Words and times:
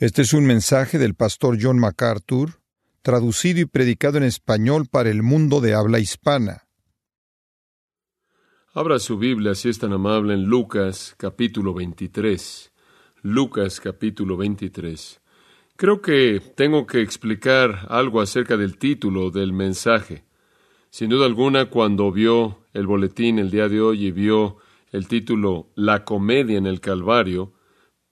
Este 0.00 0.22
es 0.22 0.32
un 0.32 0.46
mensaje 0.46 0.96
del 0.96 1.14
pastor 1.14 1.58
John 1.60 1.78
MacArthur, 1.78 2.62
traducido 3.02 3.60
y 3.60 3.66
predicado 3.66 4.16
en 4.16 4.24
español 4.24 4.86
para 4.90 5.10
el 5.10 5.22
mundo 5.22 5.60
de 5.60 5.74
habla 5.74 5.98
hispana. 5.98 6.66
Abra 8.72 8.98
su 8.98 9.18
Biblia, 9.18 9.54
si 9.54 9.68
es 9.68 9.78
tan 9.78 9.92
amable, 9.92 10.32
en 10.32 10.44
Lucas 10.44 11.14
capítulo 11.18 11.74
23. 11.74 12.72
Lucas 13.20 13.78
capítulo 13.78 14.38
23. 14.38 15.20
Creo 15.76 16.00
que 16.00 16.40
tengo 16.56 16.86
que 16.86 17.02
explicar 17.02 17.86
algo 17.90 18.22
acerca 18.22 18.56
del 18.56 18.78
título 18.78 19.30
del 19.30 19.52
mensaje. 19.52 20.24
Sin 20.88 21.10
duda 21.10 21.26
alguna, 21.26 21.66
cuando 21.66 22.10
vio 22.10 22.60
el 22.72 22.86
boletín 22.86 23.38
el 23.38 23.50
día 23.50 23.68
de 23.68 23.82
hoy 23.82 24.06
y 24.06 24.12
vio 24.12 24.56
el 24.92 25.08
título 25.08 25.68
La 25.74 26.06
comedia 26.06 26.56
en 26.56 26.64
el 26.64 26.80
Calvario, 26.80 27.52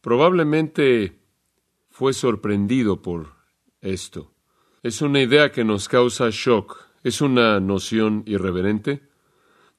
probablemente 0.03 1.19
fue 1.99 2.13
sorprendido 2.13 3.03
por 3.03 3.35
esto. 3.81 4.33
Es 4.85 5.03
una 5.03 5.21
idea 5.21 5.51
que 5.51 5.65
nos 5.65 5.89
causa 5.89 6.29
shock, 6.31 6.77
es 7.03 7.21
una 7.21 7.59
noción 7.59 8.23
irreverente. 8.25 9.03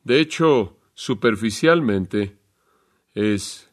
De 0.04 0.20
hecho, 0.20 0.82
superficialmente, 0.94 2.38
es 3.14 3.72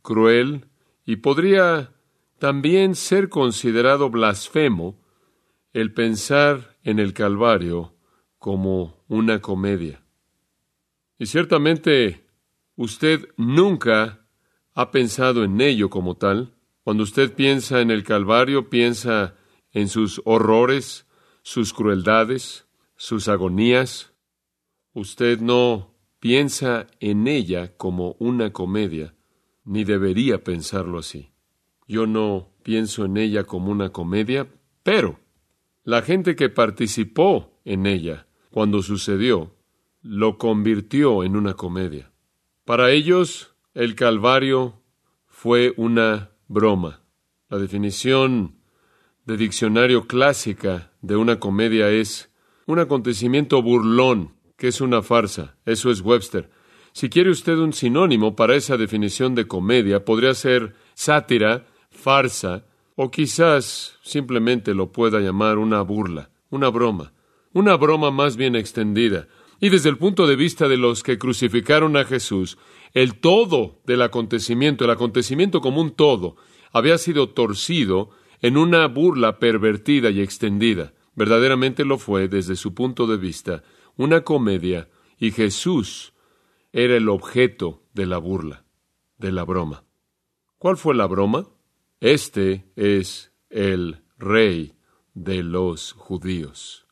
cruel 0.00 0.66
y 1.04 1.16
podría 1.16 1.92
también 2.38 2.94
ser 2.94 3.28
considerado 3.28 4.10
blasfemo 4.10 5.02
el 5.72 5.92
pensar 5.92 6.76
en 6.84 7.00
el 7.00 7.12
Calvario 7.12 7.96
como 8.38 9.02
una 9.08 9.40
comedia. 9.40 10.04
Y 11.18 11.26
ciertamente 11.26 12.28
usted 12.76 13.28
nunca 13.36 14.24
ha 14.72 14.92
pensado 14.92 15.42
en 15.42 15.60
ello 15.60 15.90
como 15.90 16.16
tal, 16.16 16.54
cuando 16.88 17.02
usted 17.02 17.34
piensa 17.34 17.82
en 17.82 17.90
el 17.90 18.02
Calvario, 18.02 18.70
piensa 18.70 19.34
en 19.72 19.88
sus 19.88 20.22
horrores, 20.24 21.06
sus 21.42 21.74
crueldades, 21.74 22.66
sus 22.96 23.28
agonías. 23.28 24.14
Usted 24.94 25.38
no 25.38 25.94
piensa 26.18 26.86
en 26.98 27.28
ella 27.28 27.76
como 27.76 28.16
una 28.18 28.54
comedia, 28.54 29.14
ni 29.66 29.84
debería 29.84 30.42
pensarlo 30.42 30.96
así. 30.96 31.28
Yo 31.86 32.06
no 32.06 32.54
pienso 32.62 33.04
en 33.04 33.18
ella 33.18 33.44
como 33.44 33.70
una 33.70 33.90
comedia, 33.90 34.48
pero 34.82 35.20
la 35.84 36.00
gente 36.00 36.36
que 36.36 36.48
participó 36.48 37.60
en 37.66 37.84
ella 37.84 38.28
cuando 38.50 38.80
sucedió, 38.82 39.54
lo 40.00 40.38
convirtió 40.38 41.22
en 41.22 41.36
una 41.36 41.52
comedia. 41.52 42.10
Para 42.64 42.92
ellos, 42.92 43.54
el 43.74 43.94
Calvario 43.94 44.80
fue 45.26 45.74
una 45.76 46.30
broma. 46.48 47.02
La 47.48 47.58
definición 47.58 48.56
de 49.24 49.36
diccionario 49.36 50.06
clásica 50.06 50.92
de 51.02 51.16
una 51.16 51.38
comedia 51.38 51.90
es 51.90 52.30
un 52.66 52.78
acontecimiento 52.78 53.62
burlón, 53.62 54.34
que 54.56 54.68
es 54.68 54.80
una 54.80 55.02
farsa. 55.02 55.56
Eso 55.64 55.90
es 55.90 56.00
Webster. 56.00 56.50
Si 56.92 57.08
quiere 57.08 57.30
usted 57.30 57.56
un 57.58 57.72
sinónimo 57.72 58.34
para 58.34 58.56
esa 58.56 58.76
definición 58.76 59.34
de 59.34 59.46
comedia, 59.46 60.04
podría 60.04 60.34
ser 60.34 60.74
sátira, 60.94 61.66
farsa, 61.90 62.64
o 62.96 63.10
quizás 63.10 63.98
simplemente 64.02 64.74
lo 64.74 64.90
pueda 64.90 65.20
llamar 65.20 65.58
una 65.58 65.82
burla, 65.82 66.30
una 66.50 66.68
broma, 66.68 67.12
una 67.52 67.76
broma 67.76 68.10
más 68.10 68.36
bien 68.36 68.56
extendida. 68.56 69.28
Y 69.60 69.70
desde 69.70 69.88
el 69.88 69.98
punto 69.98 70.26
de 70.26 70.36
vista 70.36 70.68
de 70.68 70.76
los 70.76 71.02
que 71.02 71.18
crucificaron 71.18 71.96
a 71.96 72.04
Jesús, 72.04 72.58
el 72.94 73.18
todo 73.18 73.80
del 73.84 74.02
acontecimiento, 74.02 74.84
el 74.84 74.90
acontecimiento 74.90 75.60
como 75.60 75.80
un 75.80 75.90
todo, 75.90 76.36
había 76.72 76.98
sido 76.98 77.30
torcido 77.30 78.10
en 78.40 78.56
una 78.56 78.86
burla 78.86 79.38
pervertida 79.38 80.10
y 80.10 80.20
extendida. 80.20 80.94
Verdaderamente 81.14 81.84
lo 81.84 81.98
fue 81.98 82.28
desde 82.28 82.54
su 82.54 82.74
punto 82.74 83.06
de 83.06 83.16
vista, 83.16 83.64
una 83.96 84.22
comedia, 84.22 84.88
y 85.18 85.32
Jesús 85.32 86.12
era 86.72 86.96
el 86.96 87.08
objeto 87.08 87.82
de 87.94 88.06
la 88.06 88.18
burla, 88.18 88.64
de 89.16 89.32
la 89.32 89.44
broma. 89.44 89.84
¿Cuál 90.58 90.76
fue 90.76 90.94
la 90.94 91.06
broma? 91.06 91.48
Este 92.00 92.70
es 92.76 93.32
el 93.50 94.04
rey 94.18 94.74
de 95.14 95.42
los 95.42 95.92
judíos. 95.92 96.86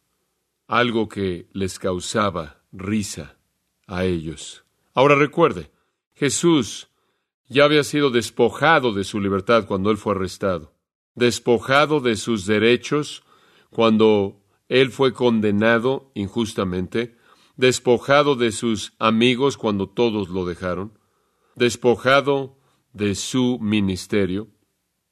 Algo 0.66 1.08
que 1.08 1.48
les 1.52 1.78
causaba 1.78 2.55
risa 2.76 3.38
a 3.86 4.04
ellos. 4.04 4.64
Ahora 4.94 5.14
recuerde, 5.14 5.70
Jesús 6.14 6.88
ya 7.48 7.64
había 7.64 7.84
sido 7.84 8.10
despojado 8.10 8.92
de 8.92 9.04
su 9.04 9.20
libertad 9.20 9.66
cuando 9.66 9.90
él 9.90 9.96
fue 9.96 10.14
arrestado, 10.14 10.74
despojado 11.14 12.00
de 12.00 12.16
sus 12.16 12.46
derechos 12.46 13.22
cuando 13.70 14.40
él 14.68 14.90
fue 14.90 15.12
condenado 15.12 16.10
injustamente, 16.14 17.16
despojado 17.56 18.36
de 18.36 18.52
sus 18.52 18.94
amigos 18.98 19.56
cuando 19.56 19.88
todos 19.88 20.28
lo 20.28 20.44
dejaron, 20.44 20.98
despojado 21.54 22.58
de 22.92 23.14
su 23.14 23.58
ministerio. 23.60 24.48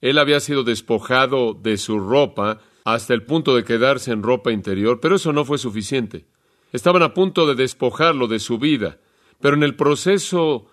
Él 0.00 0.18
había 0.18 0.40
sido 0.40 0.64
despojado 0.64 1.54
de 1.54 1.78
su 1.78 1.98
ropa 1.98 2.60
hasta 2.84 3.14
el 3.14 3.24
punto 3.24 3.54
de 3.56 3.64
quedarse 3.64 4.12
en 4.12 4.22
ropa 4.22 4.52
interior, 4.52 5.00
pero 5.00 5.16
eso 5.16 5.32
no 5.32 5.44
fue 5.44 5.58
suficiente. 5.58 6.26
Estaban 6.74 7.04
a 7.04 7.14
punto 7.14 7.46
de 7.46 7.54
despojarlo 7.54 8.26
de 8.26 8.40
su 8.40 8.58
vida, 8.58 8.98
pero 9.40 9.54
en 9.54 9.62
el 9.62 9.76
proceso 9.76 10.66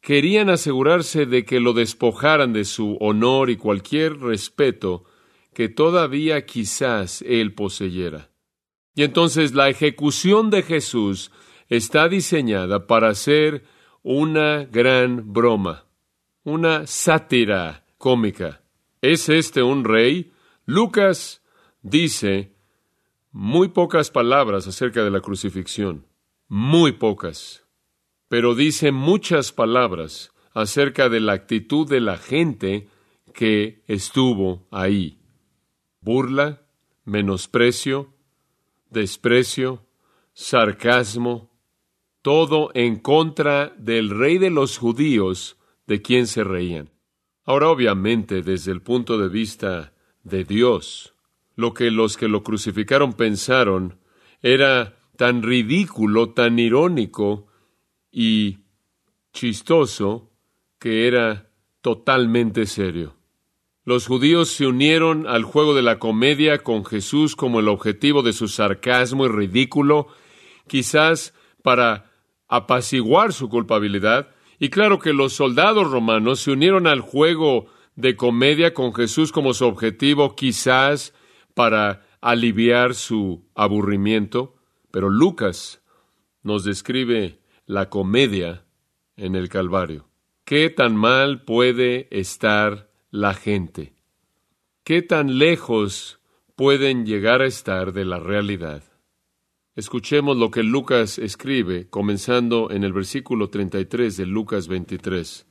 querían 0.00 0.48
asegurarse 0.48 1.26
de 1.26 1.44
que 1.44 1.60
lo 1.60 1.74
despojaran 1.74 2.54
de 2.54 2.64
su 2.64 2.96
honor 3.00 3.50
y 3.50 3.58
cualquier 3.58 4.18
respeto 4.18 5.04
que 5.52 5.68
todavía 5.68 6.46
quizás 6.46 7.20
él 7.20 7.52
poseyera. 7.52 8.30
Y 8.94 9.02
entonces 9.02 9.52
la 9.52 9.68
ejecución 9.68 10.48
de 10.48 10.62
Jesús 10.62 11.30
está 11.68 12.08
diseñada 12.08 12.86
para 12.86 13.14
ser 13.14 13.62
una 14.02 14.64
gran 14.64 15.34
broma, 15.34 15.84
una 16.44 16.86
sátira 16.86 17.84
cómica. 17.98 18.62
¿Es 19.02 19.28
este 19.28 19.62
un 19.62 19.84
rey? 19.84 20.32
Lucas 20.64 21.42
dice 21.82 22.54
muy 23.32 23.68
pocas 23.68 24.10
palabras 24.10 24.68
acerca 24.68 25.02
de 25.02 25.10
la 25.10 25.20
crucifixión, 25.20 26.06
muy 26.48 26.92
pocas 26.92 27.62
pero 28.32 28.54
dice 28.54 28.92
muchas 28.92 29.52
palabras 29.52 30.32
acerca 30.54 31.10
de 31.10 31.20
la 31.20 31.34
actitud 31.34 31.86
de 31.86 32.00
la 32.00 32.16
gente 32.16 32.88
que 33.34 33.82
estuvo 33.86 34.66
ahí. 34.70 35.20
Burla, 36.00 36.62
menosprecio, 37.04 38.14
desprecio, 38.88 39.84
sarcasmo, 40.32 41.50
todo 42.22 42.70
en 42.72 43.00
contra 43.00 43.68
del 43.76 44.08
rey 44.08 44.38
de 44.38 44.48
los 44.48 44.78
judíos 44.78 45.58
de 45.86 46.00
quien 46.00 46.26
se 46.26 46.42
reían. 46.42 46.88
Ahora, 47.44 47.68
obviamente, 47.68 48.40
desde 48.40 48.72
el 48.72 48.80
punto 48.80 49.18
de 49.18 49.28
vista 49.28 49.92
de 50.22 50.44
Dios, 50.44 51.11
lo 51.62 51.72
que 51.74 51.90
los 51.90 52.16
que 52.16 52.28
lo 52.28 52.42
crucificaron 52.42 53.12
pensaron 53.12 53.98
era 54.42 54.98
tan 55.16 55.42
ridículo, 55.42 56.30
tan 56.30 56.58
irónico, 56.58 57.46
y 58.10 58.58
chistoso 59.32 60.30
que 60.78 61.06
era 61.06 61.48
totalmente 61.80 62.66
serio. 62.66 63.14
Los 63.84 64.06
judíos 64.06 64.48
se 64.50 64.66
unieron 64.66 65.26
al 65.26 65.44
juego 65.44 65.74
de 65.74 65.82
la 65.82 65.98
comedia 66.00 66.58
con 66.58 66.84
Jesús 66.84 67.36
como 67.36 67.60
el 67.60 67.68
objetivo 67.68 68.22
de 68.22 68.32
su 68.32 68.48
sarcasmo 68.48 69.26
y 69.26 69.28
ridículo, 69.28 70.08
quizás 70.66 71.32
para 71.62 72.10
apaciguar 72.48 73.32
su 73.32 73.48
culpabilidad, 73.48 74.34
y 74.58 74.68
claro 74.68 74.98
que 74.98 75.12
los 75.12 75.32
soldados 75.32 75.90
romanos 75.90 76.40
se 76.40 76.50
unieron 76.50 76.86
al 76.88 77.00
juego 77.00 77.66
de 77.94 78.16
comedia 78.16 78.74
con 78.74 78.92
Jesús 78.92 79.30
como 79.30 79.54
su 79.54 79.64
objetivo, 79.64 80.34
quizás 80.34 81.14
para 81.54 82.06
aliviar 82.20 82.94
su 82.94 83.44
aburrimiento, 83.54 84.54
pero 84.90 85.08
Lucas 85.08 85.82
nos 86.42 86.64
describe 86.64 87.40
la 87.66 87.88
comedia 87.88 88.64
en 89.16 89.36
el 89.36 89.48
Calvario. 89.48 90.08
¿Qué 90.44 90.70
tan 90.70 90.96
mal 90.96 91.44
puede 91.44 92.08
estar 92.10 92.92
la 93.12 93.34
gente. 93.34 93.94
¿Qué 94.84 95.02
tan 95.02 95.38
lejos 95.38 96.18
pueden 96.56 97.04
llegar 97.04 97.42
a 97.42 97.46
estar 97.46 97.92
de 97.92 98.06
la 98.06 98.18
realidad? 98.18 98.82
Escuchemos 99.76 100.38
lo 100.38 100.50
que 100.50 100.62
Lucas 100.62 101.18
escribe, 101.18 101.90
comenzando 101.90 102.70
en 102.70 102.84
el 102.84 102.94
versículo 102.94 103.50
33 103.50 104.16
de 104.16 104.26
Lucas 104.26 104.66
23. 104.66 105.46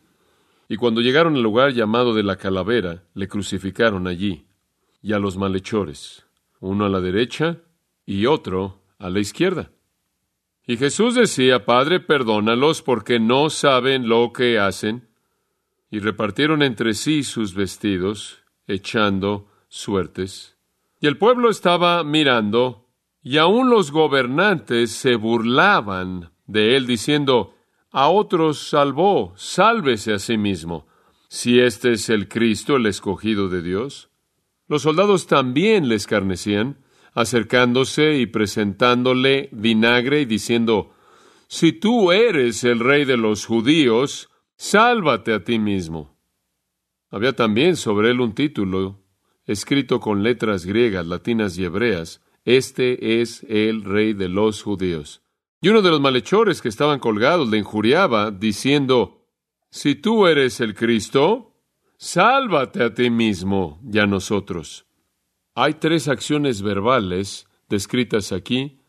Y 0.69 0.75
cuando 0.77 1.01
llegaron 1.01 1.35
al 1.35 1.43
lugar 1.43 1.73
llamado 1.73 2.15
de 2.15 2.23
la 2.23 2.37
calavera, 2.37 3.03
le 3.13 3.27
crucificaron 3.27 4.07
allí, 4.07 4.47
y 5.01 5.13
a 5.13 5.19
los 5.19 5.37
malhechores, 5.37 6.25
uno 6.59 6.85
a 6.85 6.89
la 6.89 7.01
derecha 7.01 7.57
y 8.05 8.25
otro 8.25 8.81
a 8.99 9.09
la 9.09 9.19
izquierda. 9.19 9.71
Y 10.65 10.77
Jesús 10.77 11.15
decía, 11.15 11.65
Padre, 11.65 11.99
perdónalos 11.99 12.81
porque 12.81 13.19
no 13.19 13.49
saben 13.49 14.07
lo 14.07 14.31
que 14.31 14.59
hacen. 14.59 15.09
Y 15.89 15.99
repartieron 15.99 16.61
entre 16.61 16.93
sí 16.93 17.23
sus 17.23 17.53
vestidos, 17.53 18.43
echando 18.67 19.49
suertes. 19.67 20.55
Y 20.99 21.07
el 21.07 21.17
pueblo 21.17 21.49
estaba 21.49 22.03
mirando, 22.03 22.87
y 23.23 23.37
aun 23.37 23.69
los 23.69 23.91
gobernantes 23.91 24.91
se 24.91 25.15
burlaban 25.15 26.31
de 26.45 26.77
él, 26.77 26.85
diciendo, 26.85 27.55
a 27.91 28.07
otros 28.07 28.69
salvó, 28.69 29.33
sálvese 29.35 30.13
a 30.13 30.19
sí 30.19 30.37
mismo, 30.37 30.87
si 31.27 31.59
este 31.59 31.93
es 31.93 32.09
el 32.09 32.27
Cristo, 32.27 32.77
el 32.77 32.85
escogido 32.85 33.49
de 33.49 33.61
Dios. 33.61 34.10
Los 34.71 34.83
soldados 34.83 35.27
también 35.27 35.89
le 35.89 35.95
escarnecían, 35.95 36.77
acercándose 37.13 38.19
y 38.19 38.25
presentándole 38.25 39.49
vinagre 39.51 40.21
y 40.21 40.25
diciendo, 40.25 40.93
Si 41.49 41.73
tú 41.73 42.13
eres 42.13 42.63
el 42.63 42.79
rey 42.79 43.03
de 43.03 43.17
los 43.17 43.45
judíos, 43.45 44.29
sálvate 44.55 45.33
a 45.33 45.43
ti 45.43 45.59
mismo. 45.59 46.17
Había 47.09 47.35
también 47.35 47.75
sobre 47.75 48.11
él 48.11 48.21
un 48.21 48.33
título, 48.33 49.03
escrito 49.43 49.99
con 49.99 50.23
letras 50.23 50.65
griegas, 50.65 51.05
latinas 51.05 51.57
y 51.57 51.65
hebreas, 51.65 52.21
Este 52.45 53.19
es 53.19 53.43
el 53.49 53.83
rey 53.83 54.13
de 54.13 54.29
los 54.29 54.63
judíos. 54.63 55.21
Y 55.59 55.67
uno 55.67 55.81
de 55.81 55.89
los 55.89 55.99
malhechores 55.99 56.61
que 56.61 56.69
estaban 56.69 56.99
colgados 56.99 57.49
le 57.49 57.57
injuriaba, 57.57 58.31
diciendo, 58.31 59.27
Si 59.69 59.95
tú 59.95 60.27
eres 60.27 60.61
el 60.61 60.75
Cristo, 60.75 61.50
sálvate 62.01 62.83
a 62.83 62.93
ti 62.95 63.11
mismo 63.11 63.79
y 63.93 63.99
a 63.99 64.07
nosotros. 64.07 64.85
Hay 65.53 65.75
tres 65.75 66.07
acciones 66.07 66.63
verbales 66.63 67.47
descritas 67.69 68.31
aquí, 68.31 68.79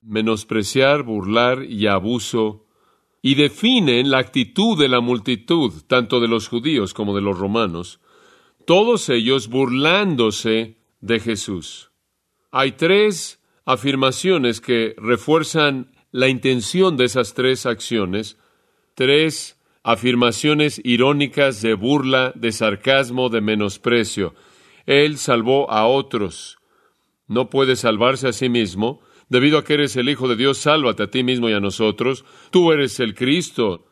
menospreciar, 0.00 1.02
burlar 1.02 1.64
y 1.64 1.86
abuso, 1.86 2.64
y 3.20 3.34
definen 3.34 4.10
la 4.10 4.18
actitud 4.18 4.78
de 4.78 4.88
la 4.88 5.00
multitud, 5.00 5.82
tanto 5.86 6.18
de 6.18 6.28
los 6.28 6.48
judíos 6.48 6.94
como 6.94 7.14
de 7.14 7.20
los 7.20 7.38
romanos, 7.38 8.00
todos 8.64 9.10
ellos 9.10 9.48
burlándose 9.48 10.78
de 11.00 11.20
Jesús. 11.20 11.90
Hay 12.52 12.72
tres 12.72 13.42
afirmaciones 13.66 14.62
que 14.62 14.94
refuerzan 14.96 15.92
la 16.10 16.28
intención 16.28 16.96
de 16.96 17.04
esas 17.04 17.34
tres 17.34 17.66
acciones, 17.66 18.38
tres 18.94 19.55
afirmaciones 19.86 20.80
irónicas 20.82 21.62
de 21.62 21.74
burla, 21.74 22.32
de 22.34 22.50
sarcasmo, 22.50 23.28
de 23.28 23.40
menosprecio. 23.40 24.34
Él 24.84 25.16
salvó 25.16 25.70
a 25.70 25.86
otros. 25.86 26.58
No 27.28 27.50
puede 27.50 27.76
salvarse 27.76 28.26
a 28.26 28.32
sí 28.32 28.48
mismo. 28.48 29.00
Debido 29.28 29.58
a 29.58 29.64
que 29.64 29.74
eres 29.74 29.94
el 29.94 30.08
Hijo 30.08 30.26
de 30.26 30.34
Dios, 30.34 30.58
sálvate 30.58 31.04
a 31.04 31.10
ti 31.10 31.22
mismo 31.22 31.48
y 31.48 31.52
a 31.52 31.60
nosotros. 31.60 32.24
Tú 32.50 32.72
eres 32.72 32.98
el 32.98 33.14
Cristo. 33.14 33.86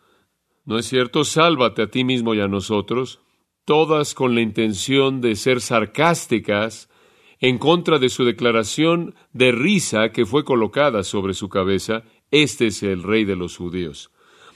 ¿No 0.64 0.79
es 0.79 0.87
cierto? 0.87 1.23
Sálvate 1.23 1.82
a 1.82 1.87
ti 1.87 2.02
mismo 2.02 2.35
y 2.35 2.40
a 2.40 2.49
nosotros. 2.49 3.20
Todas 3.64 4.14
con 4.14 4.35
la 4.35 4.40
intención 4.40 5.20
de 5.20 5.37
ser 5.37 5.61
sarcásticas 5.61 6.90
en 7.38 7.58
contra 7.58 8.00
de 8.00 8.08
su 8.08 8.25
declaración 8.25 9.14
de 9.32 9.52
risa 9.52 10.11
que 10.11 10.26
fue 10.26 10.44
colocada 10.44 11.05
sobre 11.05 11.35
su 11.35 11.49
cabeza 11.49 12.02
este 12.32 12.67
es 12.67 12.82
el 12.82 13.05
rey 13.05 13.25
de 13.25 13.37
los 13.37 13.56
judíos. 13.56 14.11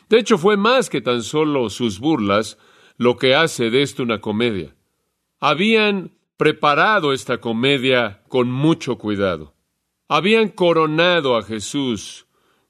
De 0.09 0.19
hecho, 0.19 0.39
fue 0.39 0.57
más 0.57 0.91
que 0.91 1.01
tan 1.01 1.23
solo 1.23 1.71
sus 1.71 2.01
burlas 2.01 2.59
lo 2.97 3.17
que 3.17 3.35
hace 3.35 3.71
de 3.71 3.83
esto 3.83 4.03
una 4.03 4.21
comedia. 4.21 4.75
Habían 5.41 6.13
preparado 6.37 7.13
esta 7.13 7.39
comedia 7.39 8.23
con 8.29 8.51
mucho 8.51 8.97
cuidado. 8.97 9.55
Habían 10.09 10.49
coronado 10.49 11.37
a 11.37 11.43
Jesús 11.43 12.27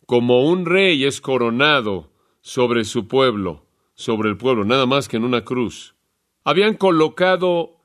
como 0.06 0.49
un 0.49 0.64
rey 0.64 1.05
es 1.05 1.20
coronado 1.20 2.11
sobre 2.40 2.85
su 2.85 3.06
pueblo, 3.08 3.67
sobre 3.94 4.31
el 4.31 4.38
pueblo, 4.38 4.64
nada 4.64 4.87
más 4.87 5.06
que 5.06 5.19
en 5.19 5.25
una 5.25 5.44
cruz. 5.44 5.94
Habían 6.44 6.75
colocado 6.75 7.76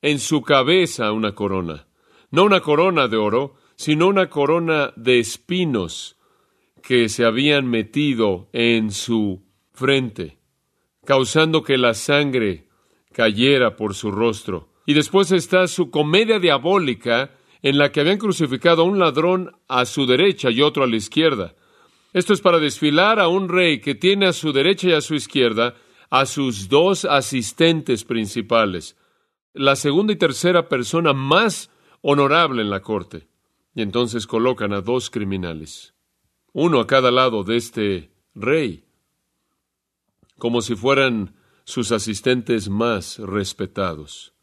en 0.00 0.20
su 0.20 0.42
cabeza 0.42 1.10
una 1.10 1.34
corona, 1.34 1.88
no 2.30 2.44
una 2.44 2.60
corona 2.60 3.08
de 3.08 3.16
oro, 3.16 3.56
sino 3.74 4.06
una 4.06 4.30
corona 4.30 4.92
de 4.94 5.18
espinos, 5.18 6.16
que 6.82 7.08
se 7.08 7.24
habían 7.24 7.66
metido 7.66 8.48
en 8.52 8.90
su 8.90 9.42
frente, 9.72 10.38
causando 11.04 11.62
que 11.62 11.78
la 11.78 11.94
sangre 11.94 12.68
cayera 13.12 13.76
por 13.76 13.94
su 13.94 14.10
rostro. 14.10 14.68
Y 14.84 14.94
después 14.94 15.30
está 15.30 15.68
su 15.68 15.90
comedia 15.90 16.38
diabólica 16.38 17.30
en 17.62 17.78
la 17.78 17.92
que 17.92 18.00
habían 18.00 18.18
crucificado 18.18 18.82
a 18.82 18.84
un 18.84 18.98
ladrón 18.98 19.52
a 19.68 19.84
su 19.84 20.06
derecha 20.06 20.50
y 20.50 20.60
otro 20.60 20.82
a 20.82 20.88
la 20.88 20.96
izquierda. 20.96 21.54
Esto 22.12 22.32
es 22.32 22.40
para 22.40 22.58
desfilar 22.58 23.20
a 23.20 23.28
un 23.28 23.48
rey 23.48 23.80
que 23.80 23.94
tiene 23.94 24.26
a 24.26 24.32
su 24.32 24.52
derecha 24.52 24.88
y 24.88 24.92
a 24.92 25.00
su 25.00 25.14
izquierda 25.14 25.76
a 26.10 26.26
sus 26.26 26.68
dos 26.68 27.06
asistentes 27.06 28.04
principales, 28.04 28.98
la 29.54 29.76
segunda 29.76 30.12
y 30.12 30.16
tercera 30.16 30.68
persona 30.68 31.14
más 31.14 31.70
honorable 32.02 32.60
en 32.60 32.68
la 32.68 32.80
corte. 32.80 33.28
Y 33.74 33.80
entonces 33.80 34.26
colocan 34.26 34.74
a 34.74 34.82
dos 34.82 35.08
criminales 35.08 35.94
uno 36.52 36.80
a 36.80 36.86
cada 36.86 37.10
lado 37.10 37.44
de 37.44 37.56
este 37.56 38.12
rey, 38.34 38.84
como 40.38 40.60
si 40.60 40.74
fueran 40.74 41.34
sus 41.64 41.92
asistentes 41.92 42.68
más 42.68 43.18
respetados. 43.18 44.34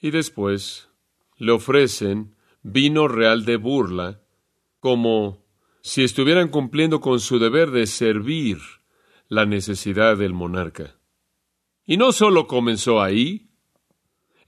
Y 0.00 0.10
después 0.10 0.88
le 1.36 1.52
ofrecen 1.52 2.34
vino 2.62 3.08
real 3.08 3.44
de 3.44 3.56
burla, 3.56 4.20
como 4.80 5.44
si 5.82 6.04
estuvieran 6.04 6.48
cumpliendo 6.48 7.00
con 7.00 7.20
su 7.20 7.38
deber 7.38 7.70
de 7.70 7.86
servir 7.86 8.58
la 9.28 9.46
necesidad 9.46 10.16
del 10.16 10.34
monarca. 10.34 10.98
Y 11.86 11.96
no 11.96 12.12
solo 12.12 12.46
comenzó 12.46 13.00
ahí, 13.00 13.50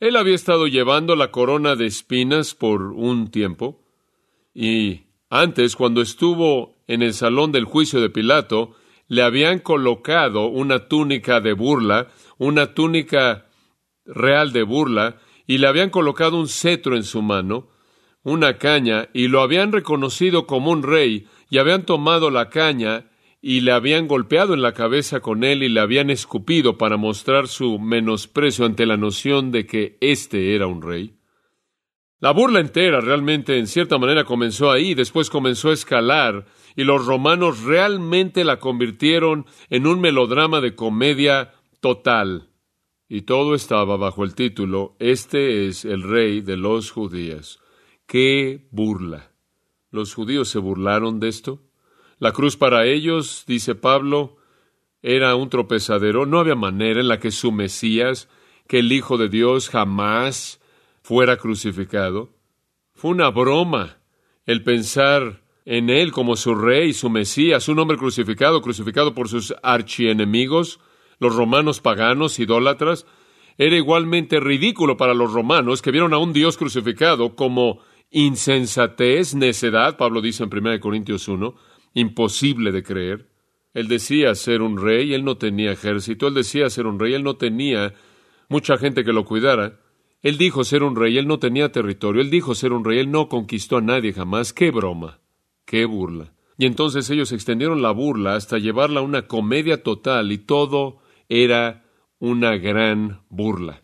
él 0.01 0.17
había 0.17 0.35
estado 0.35 0.67
llevando 0.67 1.17
la 1.17 1.31
corona 1.31 1.77
de 1.77 1.87
espinas 1.87 2.55
por 2.55 2.83
un 2.83 3.31
tiempo, 3.31 3.85
y 4.53 5.07
antes, 5.35 5.77
cuando 5.77 6.03
estuvo 6.03 6.77
en 6.87 7.01
el 7.01 7.15
salón 7.15 7.53
del 7.53 7.65
juicio 7.65 8.03
de 8.03 8.11
Pilato, 8.11 8.75
le 9.09 9.23
habían 9.23 9.61
colocado 9.61 10.47
una 10.49 10.89
túnica 10.89 11.41
de 11.41 11.55
burla, 11.55 12.09
una 12.37 12.75
túnica 12.75 13.47
real 14.05 14.53
de 14.53 14.63
burla, 14.63 15.17
y 15.47 15.57
le 15.57 15.69
habían 15.69 15.89
colocado 15.89 16.39
un 16.39 16.49
cetro 16.49 16.97
en 16.97 17.03
su 17.03 17.23
mano, 17.23 17.71
una 18.23 18.59
caña, 18.59 19.09
y 19.15 19.29
lo 19.29 19.41
habían 19.41 19.73
reconocido 19.73 20.47
como 20.47 20.71
un 20.71 20.83
rey, 20.83 21.27
y 21.49 21.57
habían 21.57 21.87
tomado 21.87 22.31
la 22.31 22.51
caña 22.51 23.07
y 23.41 23.61
le 23.61 23.73
habían 23.73 24.09
golpeado 24.09 24.53
en 24.53 24.61
la 24.61 24.75
cabeza 24.75 25.21
con 25.21 25.45
él 25.45 25.63
y 25.63 25.71
le 25.71 25.81
habían 25.81 26.11
escupido 26.11 26.77
para 26.77 26.99
mostrar 26.99 27.49
su 27.49 27.79
menosprecio 27.79 28.67
ante 28.67 28.85
la 28.85 28.99
noción 28.99 29.51
de 29.51 29.65
que 29.65 29.97
éste 30.03 30.55
era 30.55 30.67
un 30.67 30.83
rey. 30.83 31.22
La 32.23 32.31
burla 32.31 32.61
entera 32.61 33.01
realmente 33.01 33.59
en 33.59 33.67
cierta 33.67 33.99
manera 33.99 34.23
comenzó 34.23 34.71
ahí, 34.71 34.95
después 34.95 35.29
comenzó 35.29 35.71
a 35.71 35.73
escalar 35.73 36.47
y 36.77 36.85
los 36.85 37.05
romanos 37.05 37.65
realmente 37.65 38.45
la 38.45 38.61
convirtieron 38.61 39.45
en 39.71 39.89
un 39.89 40.01
melodrama 40.01 40.61
de 40.61 40.77
comedia 40.77 41.53
total. 41.81 42.49
Y 43.09 43.23
todo 43.23 43.57
estaba 43.57 43.97
bajo 43.97 44.23
el 44.23 44.37
título 44.37 44.95
Este 45.01 45.67
es 45.67 45.85
el 45.85 46.05
rey 46.05 46.43
de 46.43 46.57
los 46.57 46.93
judíos. 46.93 47.59
¡Qué 48.07 48.69
burla! 48.71 49.33
¿Los 49.91 50.15
judíos 50.15 50.49
se 50.49 50.61
burlaron 50.61 51.19
de 51.19 51.27
esto? 51.27 51.65
La 52.21 52.31
cruz 52.31 52.57
para 52.57 52.87
ellos, 52.87 53.43
dice 53.49 53.75
Pablo, 53.75 54.37
era 55.03 55.35
un 55.35 55.49
tropezadero. 55.49 56.25
No 56.25 56.39
había 56.39 56.55
manera 56.55 57.01
en 57.01 57.09
la 57.09 57.19
que 57.19 57.33
su 57.33 57.51
Mesías, 57.51 58.29
que 58.69 58.79
el 58.79 58.93
Hijo 58.93 59.19
de 59.19 59.29
Dios 59.29 59.69
jamás 59.69 60.62
fuera 61.03 61.37
crucificado. 61.37 62.31
Fue 62.95 63.11
una 63.11 63.31
broma 63.31 63.99
el 64.47 64.63
pensar 64.63 65.43
en 65.65 65.91
él 65.91 66.13
como 66.13 66.37
su 66.37 66.55
rey, 66.55 66.93
su 66.93 67.11
Mesías, 67.11 67.69
un 67.69 67.79
hombre 67.79 67.97
crucificado, 67.97 68.63
crucificado 68.63 69.15
por 69.15 69.29
sus 69.29 69.55
archienemigos, 69.63 70.81
los 71.19 71.37
romanos 71.37 71.81
paganos, 71.81 72.39
idólatras. 72.39 73.07
Era 73.59 73.77
igualmente 73.77 74.41
ridículo 74.41 74.97
para 74.97 75.15
los 75.15 75.33
romanos 75.33 75.83
que 75.83 75.91
vieron 75.91 76.15
a 76.15 76.19
un 76.19 76.33
Dios 76.33 76.57
crucificado 76.57 77.37
como 77.37 77.81
insensatez, 78.11 79.35
necedad, 79.35 79.97
Pablo 79.97 80.21
dice 80.21 80.45
en 80.45 80.51
1 80.53 80.81
Corintios 80.81 81.29
1, 81.29 81.55
imposible 81.95 82.73
de 82.73 82.83
creer. 82.83 83.29
Él 83.75 83.89
decía 83.89 84.35
ser 84.35 84.61
un 84.61 84.81
rey, 84.81 85.15
él 85.15 85.25
no 85.25 85.39
tenía 85.39 85.73
ejército, 85.73 86.29
él 86.29 86.35
decía 86.35 86.69
ser 86.69 86.87
un 86.87 86.99
rey, 86.99 87.15
él 87.15 87.23
no 87.23 87.37
tenía 87.37 87.95
mucha 88.49 88.77
gente 88.77 89.03
que 89.03 89.13
lo 89.13 89.25
cuidara. 89.25 89.81
Él 90.23 90.39
dijo 90.39 90.63
ser 90.63 90.85
un 90.85 90.95
rey, 90.95 91.19
él 91.19 91.27
no 91.27 91.39
tenía 91.39 91.73
territorio, 91.73 92.23
él 92.23 92.31
dijo 92.31 92.55
ser 92.55 92.73
un 92.73 92.85
rey, 92.85 93.01
él 93.01 93.11
no 93.11 93.29
conquistó 93.29 93.79
a 93.79 93.81
nadie 93.81 94.13
jamás. 94.13 94.53
¡Qué 94.53 94.71
broma! 94.71 95.19
¡Qué 95.65 95.85
burla! 95.85 96.33
Y 96.57 96.67
entonces 96.67 97.11
ellos 97.11 97.33
extendieron 97.33 97.83
la 97.83 97.91
burla 97.91 98.37
hasta 98.37 98.59
llevarla 98.59 99.01
a 99.01 99.03
una 99.03 99.27
comedia 99.27 99.83
total 99.83 100.31
y 100.31 100.39
todo 100.39 100.99
era 101.29 101.85
una 102.21 102.57
gran 102.57 103.23
burla. 103.31 103.83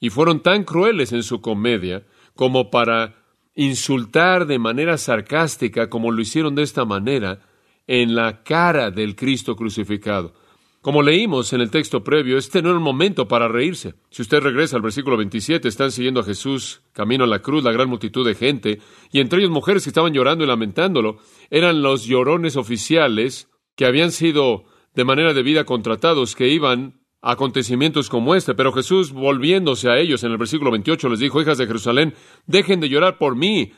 Y 0.00 0.10
fueron 0.10 0.40
tan 0.40 0.64
crueles 0.64 1.12
en 1.12 1.22
su 1.22 1.42
comedia 1.42 2.06
como 2.34 2.70
para 2.70 3.16
insultar 3.54 4.46
de 4.46 4.58
manera 4.58 4.96
sarcástica, 4.96 5.90
como 5.90 6.12
lo 6.12 6.22
hicieron 6.22 6.54
de 6.54 6.62
esta 6.62 6.84
manera, 6.84 7.40
en 7.86 8.14
la 8.14 8.42
cara 8.42 8.90
del 8.90 9.16
Cristo 9.16 9.56
crucificado. 9.56 10.32
Como 10.80 11.02
leímos 11.02 11.52
en 11.52 11.60
el 11.60 11.70
texto 11.70 12.04
previo, 12.04 12.38
este 12.38 12.62
no 12.62 12.68
era 12.68 12.78
un 12.78 12.84
momento 12.84 13.26
para 13.26 13.48
reírse. 13.48 13.94
Si 14.10 14.22
usted 14.22 14.40
regresa 14.40 14.76
al 14.76 14.82
versículo 14.82 15.16
27, 15.16 15.66
están 15.66 15.90
siguiendo 15.90 16.20
a 16.20 16.24
Jesús 16.24 16.82
camino 16.92 17.24
a 17.24 17.26
la 17.26 17.40
cruz, 17.40 17.64
la 17.64 17.72
gran 17.72 17.88
multitud 17.88 18.24
de 18.24 18.36
gente, 18.36 18.78
y 19.10 19.18
entre 19.20 19.40
ellos 19.40 19.50
mujeres 19.50 19.82
que 19.82 19.90
estaban 19.90 20.12
llorando 20.12 20.44
y 20.44 20.46
lamentándolo. 20.46 21.18
Eran 21.50 21.82
los 21.82 22.04
llorones 22.06 22.56
oficiales 22.56 23.48
que 23.74 23.86
habían 23.86 24.12
sido 24.12 24.64
de 24.94 25.04
manera 25.04 25.34
debida 25.34 25.64
contratados, 25.64 26.36
que 26.36 26.48
iban 26.48 27.00
a 27.22 27.32
acontecimientos 27.32 28.08
como 28.08 28.36
este. 28.36 28.54
Pero 28.54 28.72
Jesús, 28.72 29.12
volviéndose 29.12 29.90
a 29.90 29.98
ellos 29.98 30.22
en 30.22 30.30
el 30.30 30.38
versículo 30.38 30.70
28, 30.70 31.08
les 31.08 31.18
dijo, 31.18 31.42
hijas 31.42 31.58
de 31.58 31.66
Jerusalén, 31.66 32.14
dejen 32.46 32.78
de 32.78 32.88
llorar 32.88 33.18
por 33.18 33.34
mí, 33.34 33.72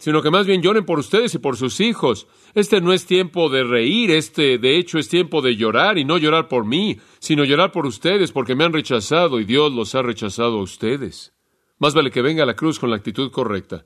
sino 0.00 0.22
que 0.22 0.30
más 0.30 0.46
bien 0.46 0.62
lloren 0.62 0.86
por 0.86 0.98
ustedes 0.98 1.34
y 1.34 1.38
por 1.38 1.58
sus 1.58 1.78
hijos. 1.78 2.26
Este 2.54 2.80
no 2.80 2.94
es 2.94 3.04
tiempo 3.04 3.50
de 3.50 3.64
reír, 3.64 4.10
este 4.10 4.56
de 4.56 4.78
hecho 4.78 4.98
es 4.98 5.10
tiempo 5.10 5.42
de 5.42 5.56
llorar 5.56 5.98
y 5.98 6.06
no 6.06 6.16
llorar 6.16 6.48
por 6.48 6.64
mí, 6.64 6.98
sino 7.18 7.44
llorar 7.44 7.70
por 7.70 7.84
ustedes 7.84 8.32
porque 8.32 8.54
me 8.54 8.64
han 8.64 8.72
rechazado 8.72 9.38
y 9.38 9.44
Dios 9.44 9.70
los 9.72 9.94
ha 9.94 10.00
rechazado 10.00 10.58
a 10.58 10.62
ustedes. 10.62 11.34
Más 11.78 11.92
vale 11.92 12.10
que 12.10 12.22
venga 12.22 12.44
a 12.44 12.46
la 12.46 12.56
cruz 12.56 12.80
con 12.80 12.88
la 12.88 12.96
actitud 12.96 13.30
correcta. 13.30 13.84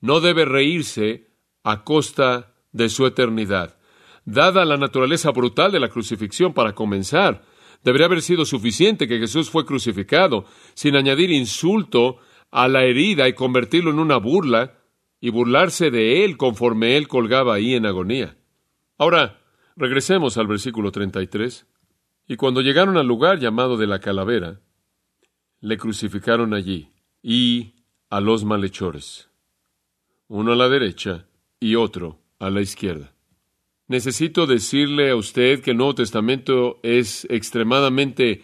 No 0.00 0.20
debe 0.20 0.44
reírse 0.44 1.32
a 1.64 1.82
costa 1.82 2.54
de 2.70 2.88
su 2.88 3.04
eternidad. 3.04 3.78
Dada 4.24 4.64
la 4.64 4.76
naturaleza 4.76 5.32
brutal 5.32 5.72
de 5.72 5.80
la 5.80 5.88
crucifixión 5.88 6.54
para 6.54 6.72
comenzar, 6.72 7.42
debería 7.82 8.06
haber 8.06 8.22
sido 8.22 8.44
suficiente 8.44 9.08
que 9.08 9.18
Jesús 9.18 9.50
fue 9.50 9.66
crucificado, 9.66 10.44
sin 10.74 10.94
añadir 10.94 11.32
insulto 11.32 12.18
a 12.52 12.68
la 12.68 12.84
herida 12.84 13.26
y 13.26 13.32
convertirlo 13.32 13.90
en 13.90 13.98
una 13.98 14.18
burla, 14.18 14.81
y 15.22 15.30
burlarse 15.30 15.92
de 15.92 16.24
él 16.24 16.36
conforme 16.36 16.96
él 16.96 17.06
colgaba 17.06 17.54
ahí 17.54 17.74
en 17.74 17.86
agonía. 17.86 18.36
Ahora, 18.98 19.40
regresemos 19.76 20.36
al 20.36 20.48
versículo 20.48 20.90
33. 20.90 21.64
Y 22.26 22.34
cuando 22.34 22.60
llegaron 22.60 22.96
al 22.96 23.06
lugar 23.06 23.38
llamado 23.38 23.76
de 23.76 23.86
la 23.86 24.00
calavera, 24.00 24.60
le 25.60 25.78
crucificaron 25.78 26.52
allí 26.54 26.88
y 27.22 27.76
a 28.10 28.20
los 28.20 28.44
malhechores, 28.44 29.30
uno 30.26 30.52
a 30.52 30.56
la 30.56 30.68
derecha 30.68 31.28
y 31.60 31.76
otro 31.76 32.18
a 32.40 32.50
la 32.50 32.60
izquierda. 32.60 33.14
Necesito 33.86 34.48
decirle 34.48 35.10
a 35.10 35.16
usted 35.16 35.62
que 35.62 35.70
el 35.70 35.76
Nuevo 35.76 35.94
Testamento 35.94 36.80
es 36.82 37.28
extremadamente 37.30 38.42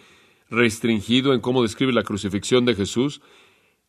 restringido 0.48 1.34
en 1.34 1.40
cómo 1.40 1.62
describe 1.62 1.92
la 1.92 2.04
crucifixión 2.04 2.64
de 2.64 2.76
Jesús, 2.76 3.20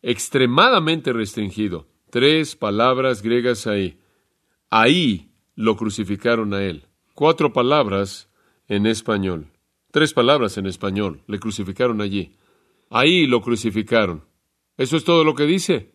extremadamente 0.02 1.12
restringido. 1.12 1.86
Tres 2.10 2.56
palabras 2.56 3.22
griegas 3.22 3.68
ahí. 3.68 4.00
Ahí 4.68 5.30
lo 5.54 5.76
crucificaron 5.76 6.52
a 6.54 6.64
él. 6.64 6.86
Cuatro 7.14 7.52
palabras 7.52 8.28
en 8.66 8.86
español. 8.86 9.46
Tres 9.92 10.12
palabras 10.12 10.58
en 10.58 10.66
español. 10.66 11.22
Le 11.28 11.38
crucificaron 11.38 12.00
allí. 12.00 12.34
Ahí 12.90 13.28
lo 13.28 13.40
crucificaron. 13.42 14.24
Eso 14.76 14.96
es 14.96 15.04
todo 15.04 15.22
lo 15.22 15.36
que 15.36 15.44
dice. 15.44 15.92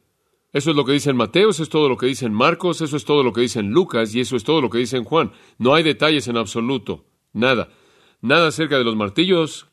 Eso 0.54 0.70
es 0.70 0.78
lo 0.78 0.86
que 0.86 0.94
dice 0.94 1.10
en 1.10 1.18
Mateo, 1.18 1.50
eso 1.50 1.64
es 1.64 1.68
todo 1.68 1.90
lo 1.90 1.98
que 1.98 2.06
dice 2.06 2.26
en 2.26 2.34
Marcos, 2.34 2.80
eso 2.80 2.96
es 2.96 3.04
todo 3.04 3.22
lo 3.22 3.34
que 3.34 3.42
dice 3.42 3.60
en 3.60 3.72
Lucas 3.72 4.16
y 4.16 4.22
eso 4.22 4.38
es 4.38 4.46
todo 4.46 4.62
lo 4.62 4.70
que 4.70 4.78
dice 4.78 4.96
en 4.96 5.04
Juan. 5.04 5.34
No 5.58 5.74
hay 5.74 5.84
detalles 5.84 6.30
en 6.30 6.38
absoluto. 6.38 7.04
Nada. 7.34 7.68
Nada 8.22 8.48
acerca 8.48 8.78
de 8.78 8.86
los 8.86 8.96
martillos, 8.96 9.68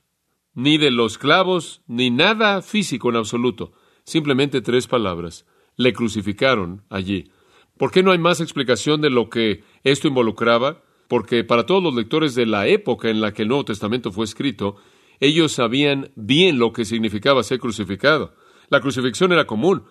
ni 0.54 0.76
de 0.76 0.90
los 0.90 1.18
clavos, 1.18 1.82
ni 1.86 2.10
nada 2.10 2.62
físico 2.62 3.10
en 3.10 3.16
absoluto. 3.16 3.72
Simplemente 4.02 4.60
tres 4.60 4.88
palabras 4.88 5.46
le 5.76 5.92
crucificaron 5.92 6.82
allí. 6.90 7.30
¿Por 7.78 7.90
qué 7.90 8.02
no 8.02 8.12
hay 8.12 8.18
más 8.18 8.40
explicación 8.40 9.00
de 9.00 9.10
lo 9.10 9.28
que 9.28 9.64
esto 9.82 10.08
involucraba? 10.08 10.82
Porque 11.08 11.44
para 11.44 11.66
todos 11.66 11.82
los 11.82 11.94
lectores 11.94 12.34
de 12.34 12.46
la 12.46 12.66
época 12.66 13.10
en 13.10 13.20
la 13.20 13.32
que 13.32 13.42
el 13.42 13.48
Nuevo 13.48 13.64
Testamento 13.64 14.12
fue 14.12 14.24
escrito, 14.24 14.76
ellos 15.20 15.52
sabían 15.52 16.10
bien 16.16 16.58
lo 16.58 16.72
que 16.72 16.84
significaba 16.84 17.42
ser 17.42 17.58
crucificado. 17.58 18.34
La 18.68 18.80
crucifixión 18.80 19.32
era 19.32 19.46
común. 19.46 19.84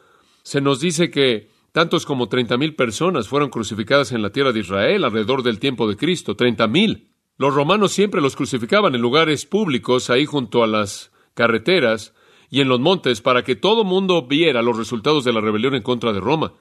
Se 0.44 0.62
nos 0.62 0.80
dice 0.80 1.12
que 1.12 1.50
tantos 1.72 2.06
como 2.06 2.28
treinta 2.28 2.58
mil 2.58 2.76
personas 2.76 3.28
fueron 3.28 3.50
crucificadas 3.50 4.12
en 4.12 4.22
la 4.22 4.32
tierra 4.32 4.52
de 4.52 4.62
Israel 4.62 5.04
alrededor 5.04 5.44
del 5.44 5.60
tiempo 5.60 5.88
de 5.88 5.96
Cristo. 5.96 6.36
Treinta 6.36 6.68
mil. 6.68 7.10
Los 7.38 7.54
romanos 7.54 7.92
siempre 7.92 8.22
los 8.22 8.36
crucificaban 8.36 8.94
en 8.94 9.02
lugares 9.02 9.46
públicos, 9.46 10.10
ahí 10.10 10.26
junto 10.26 10.64
a 10.64 10.68
las 10.68 11.12
carreteras, 11.34 12.14
y 12.52 12.60
en 12.60 12.68
los 12.68 12.82
montes 12.82 13.22
para 13.22 13.44
que 13.44 13.56
todo 13.56 13.86
mundo 13.86 14.28
viera 14.28 14.62
los 14.62 14.78
resultados 14.78 15.24
de 15.24 15.34
la 15.34 15.40
rebelión 15.40 15.74
en 15.74 15.82
contra 15.82 16.12
de 16.12 16.20
Roma. 16.20 16.54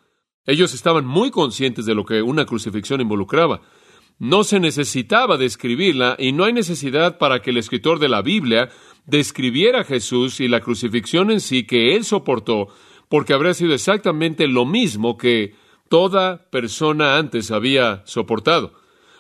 Ellos 0.47 0.73
estaban 0.73 1.05
muy 1.05 1.31
conscientes 1.31 1.85
de 1.85 1.95
lo 1.95 2.05
que 2.05 2.23
una 2.23 2.47
crucifixión 2.47 3.01
involucraba. 3.01 3.61
No 4.19 4.45
se 4.45 4.61
necesitaba 4.61 5.37
describirla 5.37 6.15
y 6.19 6.33
no 6.33 6.45
hay 6.45 6.53
necesidad 6.53 7.19
para 7.19 7.43
que 7.43 7.51
el 7.51 7.57
escritor 7.57 7.99
de 7.99 8.09
la 8.09 8.23
Biblia 8.23 8.71
describiera 9.05 9.81
a 9.81 9.85
Jesús 9.85 10.41
y 10.41 10.47
la 10.47 10.61
crucifixión 10.61 11.31
en 11.31 11.41
sí 11.41 11.67
que 11.67 11.97
él 11.97 12.05
soportó, 12.05 12.69
porque 13.09 13.33
habría 13.33 13.55
sido 13.55 13.75
exactamente 13.75 14.47
lo 14.47 14.67
mismo 14.67 15.19
que 15.19 15.55
toda 15.89 16.49
persona 16.51 17.19
antes 17.19 17.51
había 17.51 18.03
soportado. 18.07 18.75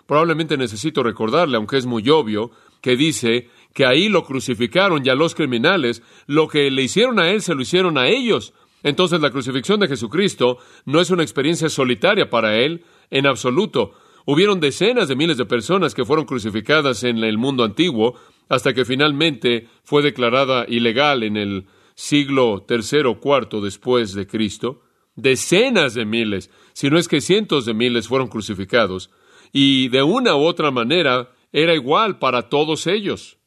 Probablemente 0.07 0.57
necesito 0.57 1.03
recordarle, 1.03 1.57
aunque 1.57 1.79
es 1.79 1.87
muy 1.87 2.09
obvio, 2.11 2.53
que 2.81 2.97
dice 2.97 3.49
que 3.73 3.87
ahí 3.87 4.09
lo 4.09 4.25
crucificaron 4.25 5.05
y 5.05 5.11
a 5.11 5.15
los 5.15 5.35
criminales, 5.35 6.03
lo 6.27 6.49
que 6.49 6.71
le 6.71 6.83
hicieron 6.83 7.19
a 7.19 7.31
él 7.31 7.43
se 7.43 7.55
lo 7.55 7.62
hicieron 7.62 7.99
a 7.99 8.09
ellos. 8.09 8.53
Entonces 8.83 9.21
la 9.21 9.31
crucifixión 9.31 9.81
de 9.81 9.89
Jesucristo 9.89 10.59
no 10.87 11.00
es 11.00 11.11
una 11.11 11.23
experiencia 11.23 11.69
solitaria 11.69 12.31
para 12.31 12.57
él 12.57 12.85
en 13.11 13.27
absoluto. 13.27 13.93
Hubieron 14.27 14.61
decenas 14.61 15.09
de 15.09 15.17
miles 15.17 15.37
de 15.37 15.45
personas 15.45 15.95
que 15.95 16.05
fueron 16.05 16.25
crucificadas 16.25 17.05
en 17.05 17.19
el 17.19 17.39
mundo 17.39 17.65
antiguo 17.65 18.15
hasta 18.49 18.75
que 18.75 18.85
finalmente 18.85 19.69
fue 19.85 20.03
declarada 20.03 20.65
ilegal 20.69 21.23
en 21.23 21.37
el 21.37 21.67
siglo 21.95 22.65
tercero 22.67 23.12
o 23.12 23.21
cuarto 23.21 23.61
después 23.61 24.15
de 24.15 24.27
Cristo. 24.27 24.83
Decenas 25.17 25.95
de 25.95 26.05
miles, 26.05 26.50
si 26.73 26.89
no 26.89 26.99
es 26.99 27.09
que 27.09 27.21
cientos 27.21 27.67
de 27.67 27.75
miles 27.75 28.09
fueron 28.09 28.29
crucificados 28.29 29.11
y 29.53 29.89
de 29.89 30.03
una 30.03 30.37
u 30.37 30.45
otra 30.45 30.71
manera 30.71 31.33
era 31.53 31.75
igual 31.75 32.19
para 32.19 32.49
todos 32.49 32.87
ellos. 32.87 33.39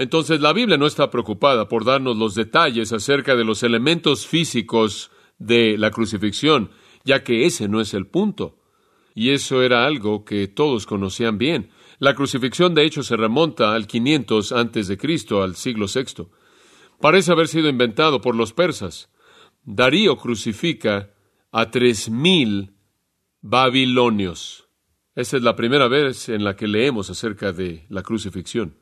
Entonces 0.00 0.40
la 0.40 0.54
Biblia 0.54 0.78
no 0.78 0.86
está 0.86 1.10
preocupada 1.10 1.68
por 1.68 1.84
darnos 1.84 2.16
los 2.16 2.34
detalles 2.34 2.90
acerca 2.90 3.36
de 3.36 3.44
los 3.44 3.62
elementos 3.62 4.26
físicos 4.26 5.10
de 5.38 5.76
la 5.76 5.90
crucifixión, 5.90 6.70
ya 7.04 7.22
que 7.22 7.44
ese 7.44 7.68
no 7.68 7.82
es 7.82 7.92
el 7.92 8.06
punto. 8.06 8.56
Y 9.14 9.28
eso 9.28 9.60
era 9.60 9.84
algo 9.84 10.24
que 10.24 10.48
todos 10.48 10.86
conocían 10.86 11.36
bien. 11.36 11.68
La 11.98 12.14
crucifixión 12.14 12.74
de 12.74 12.86
hecho 12.86 13.02
se 13.02 13.14
remonta 13.14 13.74
al 13.74 13.86
500 13.86 14.52
antes 14.52 14.88
de 14.88 14.96
Cristo, 14.96 15.42
al 15.42 15.54
siglo 15.54 15.84
VI. 15.84 16.28
Parece 16.98 17.32
haber 17.32 17.48
sido 17.48 17.68
inventado 17.68 18.22
por 18.22 18.34
los 18.34 18.54
persas. 18.54 19.10
Darío 19.64 20.16
crucifica 20.16 21.10
a 21.52 21.70
tres 21.70 22.08
mil 22.08 22.72
babilonios. 23.42 24.66
Esa 25.14 25.36
es 25.36 25.42
la 25.42 25.56
primera 25.56 25.88
vez 25.88 26.30
en 26.30 26.42
la 26.42 26.56
que 26.56 26.68
leemos 26.68 27.10
acerca 27.10 27.52
de 27.52 27.84
la 27.90 28.02
crucifixión. 28.02 28.79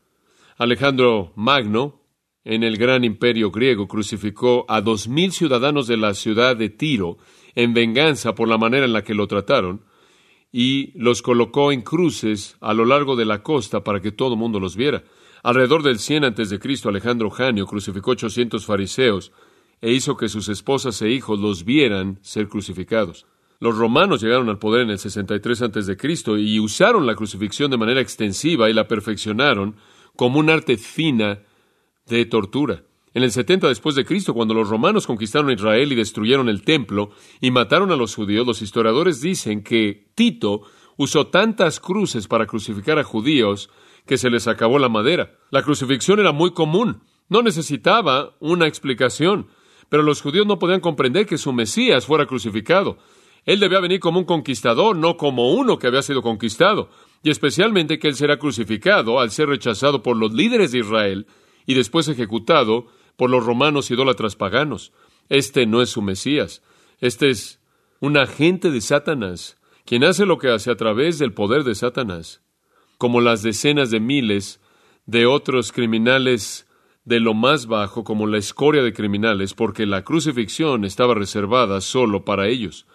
Alejandro 0.59 1.33
Magno, 1.37 2.03
en 2.43 2.65
el 2.65 2.79
gran 2.79 3.05
imperio 3.05 3.53
griego, 3.53 3.87
crucificó 3.87 4.65
a 4.69 4.81
dos 4.81 5.07
mil 5.07 5.31
ciudadanos 5.31 5.87
de 5.87 5.97
la 5.97 6.15
ciudad 6.15 6.57
de 6.57 6.69
Tiro 6.69 7.19
en 7.55 7.75
venganza 7.75 8.35
por 8.35 8.49
la 8.49 8.59
manera 8.59 8.85
en 8.85 8.93
la 8.93 9.05
que 9.05 9.15
lo 9.15 9.29
trataron 9.29 9.85
y 10.51 10.91
los 10.99 11.23
colocó 11.23 11.71
en 11.71 11.83
cruces 11.83 12.57
a 12.61 12.75
lo 12.75 12.85
largo 12.87 13.15
de 13.15 13.25
la 13.25 13.45
costa 13.45 13.85
para 13.85 14.01
que 14.01 14.11
todo 14.11 14.33
el 14.33 14.41
mundo 14.41 14.59
los 14.59 14.75
viera. 14.75 15.05
Alrededor 15.45 15.85
del 15.85 16.01
100 16.01 16.25
antes 16.25 16.51
de 16.51 16.59
Cristo, 16.59 16.89
Alejandro 16.89 17.31
Janio 17.31 17.65
crucificó 17.65 18.11
800 18.11 18.67
fariseos 18.67 19.31
e 19.81 19.93
hizo 19.93 20.17
que 20.17 20.29
sus 20.29 20.49
esposas 20.49 21.01
e 21.03 21.11
hijos 21.11 21.39
los 21.39 21.65
vieran 21.65 22.19
ser 22.23 22.49
crucificados. 22.49 23.27
Los 23.61 23.79
romanos 23.79 24.23
llegaron 24.23 24.49
al 24.49 24.59
poder 24.59 24.83
en 24.83 24.91
el 24.91 24.99
63 24.99 25.63
antes 25.63 25.87
de 25.87 25.97
Cristo 25.97 26.37
y 26.37 26.59
usaron 26.59 27.07
la 27.07 27.15
crucifixión 27.15 27.71
de 27.71 27.77
manera 27.77 28.01
extensiva 28.01 28.69
y 28.69 28.73
la 28.73 28.89
perfeccionaron 28.89 29.77
como 30.19 30.41
un 30.41 30.51
arte 30.51 30.77
fina 30.79 31.43
de 32.09 32.27
tortura. 32.27 32.83
En 33.15 33.23
el 33.23 33.31
70 33.31 33.69
después 33.69 33.95
de 33.95 34.05
Cristo, 34.05 34.35
cuando 34.35 34.53
los 34.53 34.69
romanos 34.69 35.07
conquistaron 35.07 35.53
Israel 35.53 35.93
y 35.93 35.95
destruyeron 35.95 36.49
el 36.49 36.63
templo 36.63 37.11
y 37.41 37.53
mataron 37.53 37.93
a 37.93 37.97
los 37.97 38.17
judíos, 38.17 38.45
los 38.45 38.61
historiadores 38.61 39.21
dicen 39.21 39.63
que 39.63 40.09
Tito 40.17 40.63
usó 40.97 41.29
tantas 41.29 41.79
cruces 41.79 42.27
para 42.27 42.47
crucificar 42.47 42.99
a 42.99 43.05
judíos 43.05 43.71
que 44.07 44.19
se 44.19 44.29
les 44.29 44.49
acabó 44.49 44.81
la 44.81 44.89
madera. 44.89 45.37
La 45.51 45.63
crucifixión 45.63 46.19
era 46.19 46.33
muy 46.33 46.51
común. 46.51 47.05
No 47.29 47.43
necesitaba 47.43 48.35
una 48.41 48.67
explicación, 48.67 49.47
pero 49.89 50.03
los 50.03 50.21
judíos 50.21 50.49
no 50.49 50.59
podían 50.59 50.81
comprender 50.81 51.27
que 51.27 51.39
su 51.39 51.53
Mesías 51.53 52.07
fuera 52.07 52.27
crucificado. 52.27 52.99
Él 53.45 53.61
debía 53.61 53.79
venir 53.79 54.01
como 54.01 54.19
un 54.19 54.25
conquistador, 54.25 54.97
no 54.97 55.17
como 55.17 55.53
uno 55.53 55.79
que 55.79 55.87
había 55.87 56.03
sido 56.03 56.23
conquistado, 56.23 56.91
y 57.23 57.31
especialmente 57.31 57.99
que 57.99 58.09
él 58.09 58.15
será 58.15 58.39
crucificado 58.39 59.21
al 59.21 59.31
ser 59.31 59.49
rechazado 59.49 60.03
por 60.03 60.17
los 60.17 60.33
líderes 60.33 60.73
de 60.73 60.81
Israel 60.81 61.27
y 61.67 61.75
después 61.75 62.09
ejecutado 62.09 62.87
por 63.17 63.31
los 63.31 63.45
romanos 63.45 63.91
idólatras 63.91 64.37
paganos. 64.37 64.93
Este 65.29 65.67
no 65.67 65.83
es 65.83 65.91
su 65.91 66.03
Mesías, 66.03 66.63
este 67.01 67.31
es 67.31 67.61
un 68.01 68.17
agente 68.17 68.71
de 68.71 68.81
Satanás, 68.81 69.59
quien 69.85 70.05
hace 70.05 70.27
lo 70.27 70.39
que 70.39 70.51
hace 70.51 70.71
a 70.71 70.77
través 70.77 71.19
del 71.19 71.33
poder 71.33 71.65
de 71.65 71.75
Satanás, 71.75 72.43
como 72.97 73.21
las 73.21 73.43
decenas 73.43 73.91
de 73.91 74.01
miles 74.01 74.61
de 75.07 75.27
otros 75.27 75.73
criminales 75.73 76.67
de 77.05 77.21
lo 77.21 77.33
más 77.33 77.67
bajo, 77.67 78.05
como 78.05 78.27
la 78.27 78.37
escoria 78.37 78.83
de 78.83 78.93
criminales, 78.93 79.55
porque 79.55 79.87
la 79.87 80.05
crucifixión 80.05 80.85
estaba 80.85 81.15
reservada 81.15 81.81
solo 81.81 82.25
para 82.25 82.49
ellos. 82.49 82.87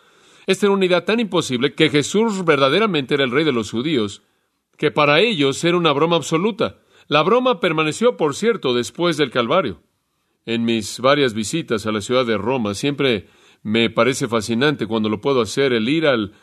Esta 0.45 0.65
era 0.65 0.73
una 0.73 0.85
idea 0.85 1.05
tan 1.05 1.19
imposible 1.19 1.73
que 1.73 1.89
Jesús 1.89 2.43
verdaderamente 2.43 3.13
era 3.13 3.23
el 3.23 3.31
rey 3.31 3.45
de 3.45 3.53
los 3.53 3.71
judíos, 3.71 4.23
que 4.77 4.91
para 4.91 5.19
ellos 5.21 5.63
era 5.63 5.77
una 5.77 5.93
broma 5.93 6.15
absoluta. 6.15 6.79
La 7.07 7.21
broma 7.21 7.59
permaneció, 7.59 8.17
por 8.17 8.35
cierto, 8.35 8.73
después 8.73 9.17
del 9.17 9.31
Calvario. 9.31 9.81
En 10.45 10.65
mis 10.65 10.99
varias 10.99 11.33
visitas 11.33 11.85
a 11.85 11.91
la 11.91 12.01
ciudad 12.01 12.25
de 12.25 12.37
Roma 12.37 12.73
siempre 12.73 13.27
me 13.61 13.89
parece 13.89 14.27
fascinante 14.27 14.87
cuando 14.87 15.07
lo 15.07 15.21
puedo 15.21 15.41
hacer 15.41 15.71
el 15.71 15.87
ir 15.87 16.05
al, 16.05 16.33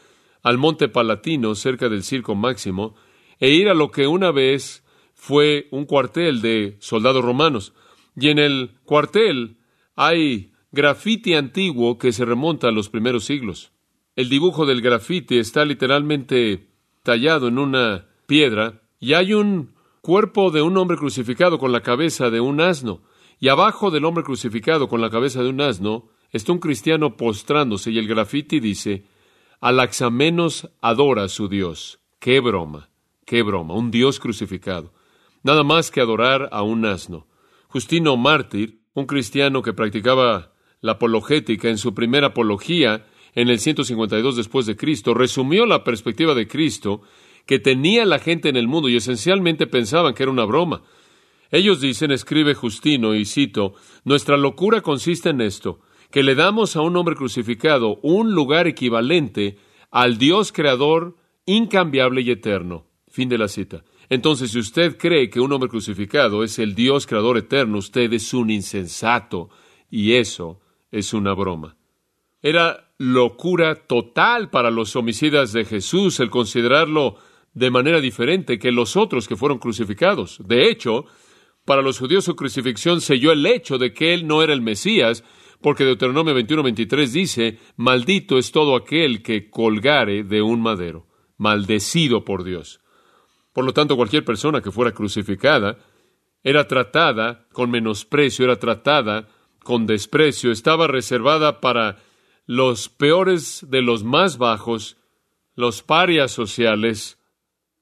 al 0.43 0.57
Monte 0.57 0.89
Palatino 0.89 1.55
cerca 1.55 1.89
del 1.91 2.03
Circo 2.03 2.35
Máximo 2.35 2.95
e 3.39 3.51
ir 3.51 3.69
a 3.69 3.75
lo 3.75 3.91
que 3.91 4.07
una 4.07 4.31
vez 4.31 4.85
fue 5.15 5.69
un 5.71 5.85
cuartel 5.85 6.41
de 6.41 6.77
soldados 6.81 7.23
romanos. 7.23 7.75
Y 8.17 8.29
en 8.29 8.39
el 8.39 8.79
cuartel 8.85 9.59
hay 9.97 10.53
grafiti 10.73 11.35
antiguo 11.35 11.99
que 11.99 12.13
se 12.13 12.25
remonta 12.25 12.69
a 12.69 12.73
los 12.73 12.89
primeros 12.89 13.25
siglos. 13.25 13.73
El 14.21 14.29
dibujo 14.29 14.67
del 14.67 14.83
grafiti 14.83 15.39
está 15.39 15.65
literalmente 15.65 16.69
tallado 17.03 17.49
en 17.49 17.59
una 17.59 18.05
piedra 18.27 18.83
y 18.99 19.15
hay 19.15 19.33
un 19.33 19.73
cuerpo 20.03 20.51
de 20.51 20.61
un 20.61 20.77
hombre 20.77 20.99
crucificado 20.99 21.59
con 21.59 21.73
la 21.73 21.81
cabeza 21.81 22.29
de 22.29 22.39
un 22.39 22.61
asno. 22.61 23.01
Y 23.39 23.49
abajo 23.49 23.91
del 23.91 24.05
hombre 24.05 24.23
crucificado 24.23 24.89
con 24.89 25.01
la 25.01 25.09
cabeza 25.09 25.43
de 25.43 25.49
un 25.49 25.63
asno 25.63 26.11
está 26.33 26.53
un 26.53 26.59
cristiano 26.59 27.17
postrándose 27.17 27.93
y 27.93 27.99
el 27.99 28.07
grafiti 28.07 28.61
dice, 28.61 29.07
Alaxamenos 29.59 30.69
adora 30.83 31.25
a 31.25 31.29
su 31.29 31.49
Dios. 31.49 32.01
¡Qué 32.19 32.41
broma! 32.41 32.91
¡Qué 33.25 33.43
broma! 33.43 33.73
Un 33.73 33.91
Dios 33.91 34.21
crucificado 34.21 34.93
nada 35.43 35.63
más 35.63 35.91
que 35.91 36.03
adorar 36.03 36.51
a 36.53 36.61
un 36.61 36.85
asno. 36.85 37.27
Justino 37.69 38.19
Mártir, 38.19 38.81
un 38.93 39.07
cristiano 39.07 39.63
que 39.63 39.73
practicaba 39.73 40.53
la 40.83 40.93
apologética 40.93 41.71
en 41.71 41.79
su 41.79 41.95
primera 41.95 42.27
apología 42.27 43.07
en 43.35 43.49
el 43.49 43.59
152 43.59 44.37
después 44.37 44.67
de 44.67 44.77
Cristo, 44.77 45.15
resumió 45.15 45.67
la 45.67 45.85
perspectiva 45.85 46.35
de 46.35 46.49
Cristo 46.49 47.03
que 47.47 47.59
tenía 47.59 48.05
la 48.05 48.19
gente 48.19 48.49
en 48.49 48.57
el 48.57 48.69
mundo 48.69 48.89
y 48.89 48.97
esencialmente 48.97 49.67
pensaban 49.67 50.15
que 50.15 50.23
era 50.23 50.33
una 50.33 50.45
broma. 50.45 50.83
Ellos 51.51 51.81
dicen, 51.81 52.13
escribe 52.13 52.55
Justino, 52.55 53.15
y 53.15 53.25
cito, 53.25 53.75
nuestra 54.05 54.37
locura 54.37 54.83
consiste 54.83 55.31
en 55.31 55.41
esto, 55.41 55.81
que 56.11 56.23
le 56.23 56.35
damos 56.35 56.77
a 56.77 56.81
un 56.81 56.97
hombre 56.97 57.17
crucificado 57.17 57.99
un 58.03 58.35
lugar 58.35 58.67
equivalente 58.67 59.59
al 59.91 60.19
Dios 60.19 60.53
creador 60.53 61.17
incambiable 61.47 62.23
y 62.23 62.31
eterno. 62.31 62.87
Fin 63.09 63.29
de 63.29 63.39
la 63.39 63.49
cita. 63.49 63.83
Entonces, 64.09 64.53
si 64.53 64.59
usted 64.59 64.97
cree 64.97 65.31
que 65.31 65.41
un 65.41 65.53
hombre 65.53 65.69
crucificado 65.69 66.45
es 66.45 66.59
el 66.59 66.75
Dios 66.75 67.07
creador 67.07 67.39
eterno, 67.39 67.79
usted 67.79 68.13
es 68.13 68.33
un 68.33 68.51
insensato 68.51 69.51
y 69.89 70.15
eso 70.15 70.61
es 70.91 71.13
una 71.13 71.33
broma. 71.35 71.77
Era 72.43 72.90
locura 73.01 73.77
total 73.77 74.51
para 74.51 74.71
los 74.71 74.95
homicidas 74.95 75.55
de 75.55 75.65
Jesús 75.65 76.21
el 76.21 76.29
considerarlo 76.29 77.17
de 77.55 77.71
manera 77.71 77.99
diferente 77.99 78.59
que 78.59 78.71
los 78.73 78.95
otros 78.95 79.27
que 79.27 79.37
fueron 79.37 79.59
crucificados. 79.59 80.37
De 80.45 80.69
hecho, 80.69 81.07
para 81.65 81.81
los 81.81 81.99
judíos 81.99 82.27
su 82.27 82.37
crucifixión 82.37 83.01
selló 83.01 83.33
el 83.33 83.47
hecho 83.47 83.79
de 83.79 83.95
que 83.95 84.13
él 84.13 84.27
no 84.27 84.43
era 84.43 84.53
el 84.53 84.61
Mesías, 84.61 85.25
porque 85.63 85.87
Deuteronomio 85.87 86.37
21-23 86.39 87.07
dice, 87.07 87.59
maldito 87.77 88.37
es 88.37 88.53
todo 88.53 88.77
aquel 88.77 89.23
que 89.23 89.49
colgare 89.49 90.23
de 90.23 90.43
un 90.43 90.61
madero, 90.61 91.07
maldecido 91.39 92.27
por 92.27 92.45
Dios. 92.45 92.83
Por 93.55 93.65
lo 93.65 93.73
tanto, 93.73 93.97
cualquier 93.97 94.27
persona 94.27 94.61
que 94.61 94.71
fuera 94.71 94.93
crucificada 94.93 95.79
era 96.45 96.69
tratada 96.69 97.47
con 97.53 97.71
menosprecio, 97.71 98.45
era 98.45 98.57
tratada 98.57 99.27
con 99.65 99.87
desprecio, 99.87 100.53
estaba 100.53 100.87
reservada 100.87 101.63
para 101.63 101.97
los 102.51 102.89
peores 102.89 103.65
de 103.69 103.81
los 103.81 104.03
más 104.03 104.37
bajos, 104.37 104.97
los 105.55 105.85
parias 105.85 106.33
sociales, 106.33 107.17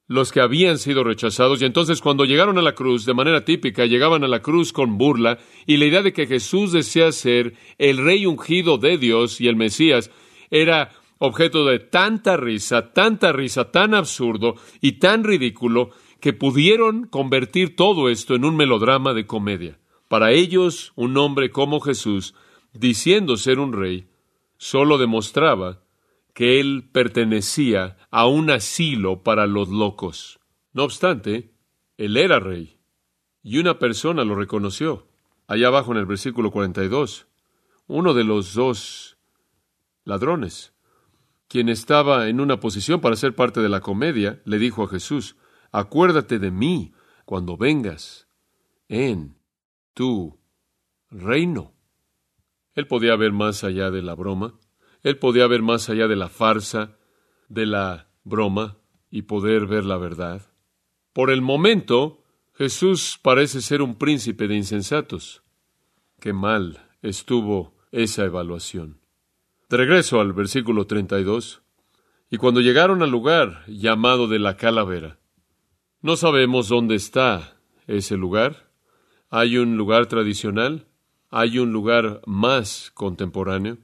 los 0.06 0.30
que 0.30 0.42
habían 0.42 0.76
sido 0.76 1.04
rechazados. 1.04 1.62
Y 1.62 1.64
entonces 1.64 2.02
cuando 2.02 2.26
llegaron 2.26 2.58
a 2.58 2.62
la 2.62 2.74
cruz, 2.74 3.06
de 3.06 3.14
manera 3.14 3.46
típica, 3.46 3.86
llegaban 3.86 4.24
a 4.24 4.28
la 4.28 4.42
cruz 4.42 4.74
con 4.74 4.98
burla 4.98 5.38
y 5.64 5.78
la 5.78 5.86
idea 5.86 6.02
de 6.02 6.12
que 6.12 6.26
Jesús 6.26 6.72
desea 6.72 7.12
ser 7.12 7.54
el 7.78 7.96
rey 7.96 8.26
ungido 8.26 8.76
de 8.76 8.98
Dios 8.98 9.40
y 9.40 9.48
el 9.48 9.56
Mesías 9.56 10.10
era 10.50 10.92
objeto 11.16 11.64
de 11.64 11.78
tanta 11.78 12.36
risa, 12.36 12.92
tanta 12.92 13.32
risa, 13.32 13.70
tan 13.70 13.94
absurdo 13.94 14.56
y 14.82 14.98
tan 14.98 15.24
ridículo, 15.24 15.92
que 16.20 16.34
pudieron 16.34 17.06
convertir 17.06 17.74
todo 17.74 18.10
esto 18.10 18.34
en 18.34 18.44
un 18.44 18.54
melodrama 18.54 19.14
de 19.14 19.24
comedia. 19.24 19.78
Para 20.08 20.32
ellos, 20.32 20.92
un 20.94 21.16
hombre 21.16 21.48
como 21.50 21.80
Jesús, 21.80 22.34
diciendo 22.74 23.38
ser 23.38 23.60
un 23.60 23.72
rey, 23.72 24.07
solo 24.58 24.98
demostraba 24.98 25.82
que 26.34 26.60
él 26.60 26.90
pertenecía 26.92 27.96
a 28.10 28.26
un 28.26 28.50
asilo 28.50 29.22
para 29.22 29.46
los 29.46 29.70
locos. 29.70 30.38
No 30.72 30.84
obstante, 30.84 31.54
él 31.96 32.16
era 32.16 32.38
rey, 32.38 32.78
y 33.42 33.58
una 33.58 33.78
persona 33.78 34.24
lo 34.24 34.34
reconoció. 34.34 35.08
Allá 35.46 35.68
abajo 35.68 35.92
en 35.92 35.98
el 35.98 36.06
versículo 36.06 36.50
42, 36.50 37.26
uno 37.86 38.12
de 38.12 38.24
los 38.24 38.52
dos 38.52 39.16
ladrones 40.04 40.74
quien 41.48 41.70
estaba 41.70 42.28
en 42.28 42.40
una 42.40 42.60
posición 42.60 43.00
para 43.00 43.16
ser 43.16 43.34
parte 43.34 43.60
de 43.60 43.70
la 43.70 43.80
comedia, 43.80 44.40
le 44.44 44.58
dijo 44.58 44.84
a 44.84 44.88
Jesús, 44.88 45.36
acuérdate 45.72 46.38
de 46.38 46.50
mí 46.50 46.92
cuando 47.24 47.56
vengas 47.56 48.28
en 48.88 49.38
tu 49.94 50.38
reino. 51.10 51.72
Él 52.78 52.86
podía 52.86 53.16
ver 53.16 53.32
más 53.32 53.64
allá 53.64 53.90
de 53.90 54.02
la 54.02 54.14
broma, 54.14 54.54
él 55.02 55.18
podía 55.18 55.48
ver 55.48 55.62
más 55.62 55.90
allá 55.90 56.06
de 56.06 56.14
la 56.14 56.28
farsa, 56.28 56.96
de 57.48 57.66
la 57.66 58.06
broma, 58.22 58.76
y 59.10 59.22
poder 59.22 59.66
ver 59.66 59.84
la 59.84 59.96
verdad. 59.96 60.42
Por 61.12 61.32
el 61.32 61.42
momento, 61.42 62.22
Jesús 62.54 63.18
parece 63.20 63.62
ser 63.62 63.82
un 63.82 63.96
príncipe 63.96 64.46
de 64.46 64.54
insensatos. 64.54 65.42
Qué 66.20 66.32
mal 66.32 66.86
estuvo 67.02 67.74
esa 67.90 68.24
evaluación. 68.24 69.00
De 69.68 69.76
regreso 69.76 70.20
al 70.20 70.32
versículo 70.32 70.86
32. 70.86 71.62
Y 72.30 72.36
cuando 72.36 72.60
llegaron 72.60 73.02
al 73.02 73.10
lugar 73.10 73.64
llamado 73.66 74.28
de 74.28 74.38
la 74.38 74.56
calavera, 74.56 75.18
no 76.00 76.16
sabemos 76.16 76.68
dónde 76.68 76.94
está 76.94 77.58
ese 77.88 78.16
lugar. 78.16 78.70
Hay 79.30 79.58
un 79.58 79.76
lugar 79.76 80.06
tradicional, 80.06 80.87
hay 81.30 81.58
un 81.58 81.72
lugar 81.72 82.22
más 82.26 82.90
contemporáneo. 82.94 83.78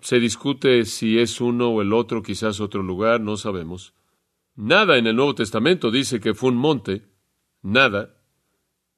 Se 0.00 0.18
discute 0.18 0.84
si 0.84 1.18
es 1.18 1.40
uno 1.40 1.68
o 1.68 1.82
el 1.82 1.92
otro, 1.92 2.22
quizás 2.22 2.60
otro 2.60 2.82
lugar, 2.82 3.20
no 3.20 3.36
sabemos. 3.36 3.94
Nada 4.54 4.98
en 4.98 5.06
el 5.06 5.16
Nuevo 5.16 5.34
Testamento 5.34 5.90
dice 5.90 6.20
que 6.20 6.34
fue 6.34 6.50
un 6.50 6.56
monte, 6.56 7.02
nada. 7.62 8.16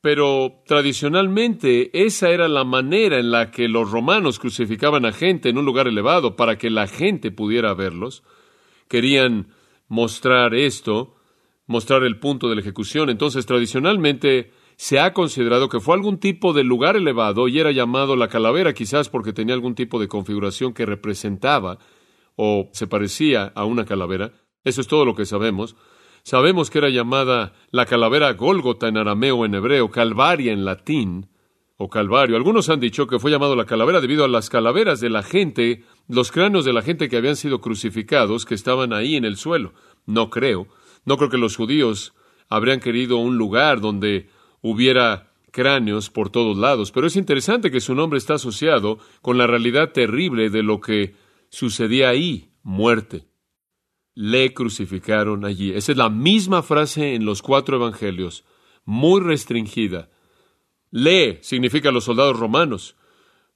Pero 0.00 0.62
tradicionalmente 0.66 2.04
esa 2.06 2.30
era 2.30 2.48
la 2.48 2.64
manera 2.64 3.18
en 3.18 3.30
la 3.30 3.50
que 3.50 3.68
los 3.68 3.90
romanos 3.90 4.38
crucificaban 4.38 5.06
a 5.06 5.12
gente 5.12 5.48
en 5.48 5.58
un 5.58 5.64
lugar 5.64 5.86
elevado 5.86 6.36
para 6.36 6.58
que 6.58 6.70
la 6.70 6.86
gente 6.86 7.30
pudiera 7.30 7.72
verlos. 7.74 8.22
Querían 8.88 9.48
mostrar 9.88 10.54
esto, 10.54 11.16
mostrar 11.66 12.02
el 12.02 12.18
punto 12.18 12.48
de 12.48 12.56
la 12.56 12.60
ejecución. 12.60 13.08
Entonces, 13.08 13.46
tradicionalmente 13.46 14.52
se 14.76 14.98
ha 15.00 15.12
considerado 15.12 15.68
que 15.68 15.80
fue 15.80 15.94
algún 15.94 16.18
tipo 16.18 16.52
de 16.52 16.64
lugar 16.64 16.96
elevado 16.96 17.48
y 17.48 17.58
era 17.58 17.70
llamado 17.70 18.16
la 18.16 18.28
calavera, 18.28 18.74
quizás 18.74 19.08
porque 19.08 19.32
tenía 19.32 19.54
algún 19.54 19.74
tipo 19.74 20.00
de 20.00 20.08
configuración 20.08 20.72
que 20.72 20.86
representaba 20.86 21.78
o 22.36 22.68
se 22.72 22.86
parecía 22.86 23.52
a 23.54 23.64
una 23.64 23.84
calavera. 23.84 24.32
Eso 24.64 24.80
es 24.80 24.86
todo 24.86 25.04
lo 25.04 25.14
que 25.14 25.26
sabemos. 25.26 25.76
Sabemos 26.22 26.70
que 26.70 26.78
era 26.78 26.88
llamada 26.88 27.52
la 27.70 27.86
calavera 27.86 28.32
Gólgota 28.32 28.88
en 28.88 28.96
arameo 28.96 29.44
en 29.44 29.54
hebreo, 29.54 29.90
Calvaria 29.90 30.52
en 30.52 30.64
latín, 30.64 31.28
o 31.76 31.88
Calvario. 31.88 32.36
Algunos 32.36 32.68
han 32.68 32.80
dicho 32.80 33.06
que 33.06 33.18
fue 33.18 33.30
llamado 33.30 33.56
la 33.56 33.66
calavera 33.66 34.00
debido 34.00 34.24
a 34.24 34.28
las 34.28 34.48
calaveras 34.48 35.00
de 35.00 35.10
la 35.10 35.22
gente, 35.22 35.84
los 36.08 36.30
cráneos 36.30 36.64
de 36.64 36.72
la 36.72 36.82
gente 36.82 37.08
que 37.08 37.16
habían 37.16 37.36
sido 37.36 37.60
crucificados, 37.60 38.44
que 38.44 38.54
estaban 38.54 38.92
ahí 38.92 39.16
en 39.16 39.24
el 39.24 39.36
suelo. 39.36 39.72
No 40.06 40.30
creo. 40.30 40.68
No 41.04 41.16
creo 41.16 41.30
que 41.30 41.38
los 41.38 41.56
judíos 41.56 42.14
habrían 42.48 42.80
querido 42.80 43.16
un 43.16 43.36
lugar 43.36 43.80
donde 43.80 44.28
hubiera 44.66 45.30
cráneos 45.50 46.08
por 46.08 46.30
todos 46.30 46.56
lados, 46.56 46.90
pero 46.90 47.06
es 47.06 47.16
interesante 47.16 47.70
que 47.70 47.82
su 47.82 47.94
nombre 47.94 48.18
está 48.18 48.34
asociado 48.34 48.98
con 49.20 49.36
la 49.36 49.46
realidad 49.46 49.92
terrible 49.92 50.48
de 50.48 50.62
lo 50.62 50.80
que 50.80 51.14
sucedía 51.50 52.08
ahí, 52.08 52.50
muerte. 52.62 53.26
Le 54.14 54.54
crucificaron 54.54 55.44
allí. 55.44 55.72
Esa 55.72 55.92
es 55.92 55.98
la 55.98 56.08
misma 56.08 56.62
frase 56.62 57.14
en 57.14 57.26
los 57.26 57.42
cuatro 57.42 57.76
evangelios, 57.76 58.44
muy 58.86 59.20
restringida. 59.20 60.08
Le 60.90 61.42
significa 61.42 61.90
los 61.90 62.04
soldados 62.04 62.38
romanos. 62.38 62.96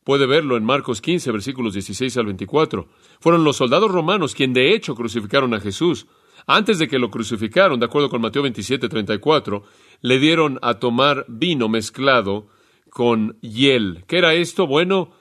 Puede 0.05 0.27
verlo 0.27 0.59
en 0.59 0.65
Marcos 0.65 1.01
15, 1.01 1.33
versículos 1.33 1.73
16 1.73 2.19
al 2.19 2.27
24. 2.27 2.87
Fueron 3.19 3.45
los 3.45 3.57
soldados 3.57 3.91
romanos 3.91 4.35
quienes 4.35 4.57
de 4.57 4.75
hecho 4.75 4.95
crucificaron 4.95 5.55
a 5.55 5.61
Jesús. 5.61 6.07
Antes 6.49 6.79
de 6.79 6.89
que 6.89 6.99
lo 6.99 7.11
crucificaron, 7.11 7.79
de 7.79 7.87
acuerdo 7.87 8.09
con 8.09 8.23
Mateo 8.23 8.43
27, 8.43 8.89
34, 8.89 9.63
le 10.01 10.19
dieron 10.19 10.59
a 10.63 10.81
tomar 10.81 11.27
vino 11.29 11.69
mezclado 11.69 12.49
con 12.91 13.39
hiel. 13.43 14.05
¿Qué 14.09 14.19
era 14.19 14.35
esto? 14.35 14.67
Bueno, 14.67 15.13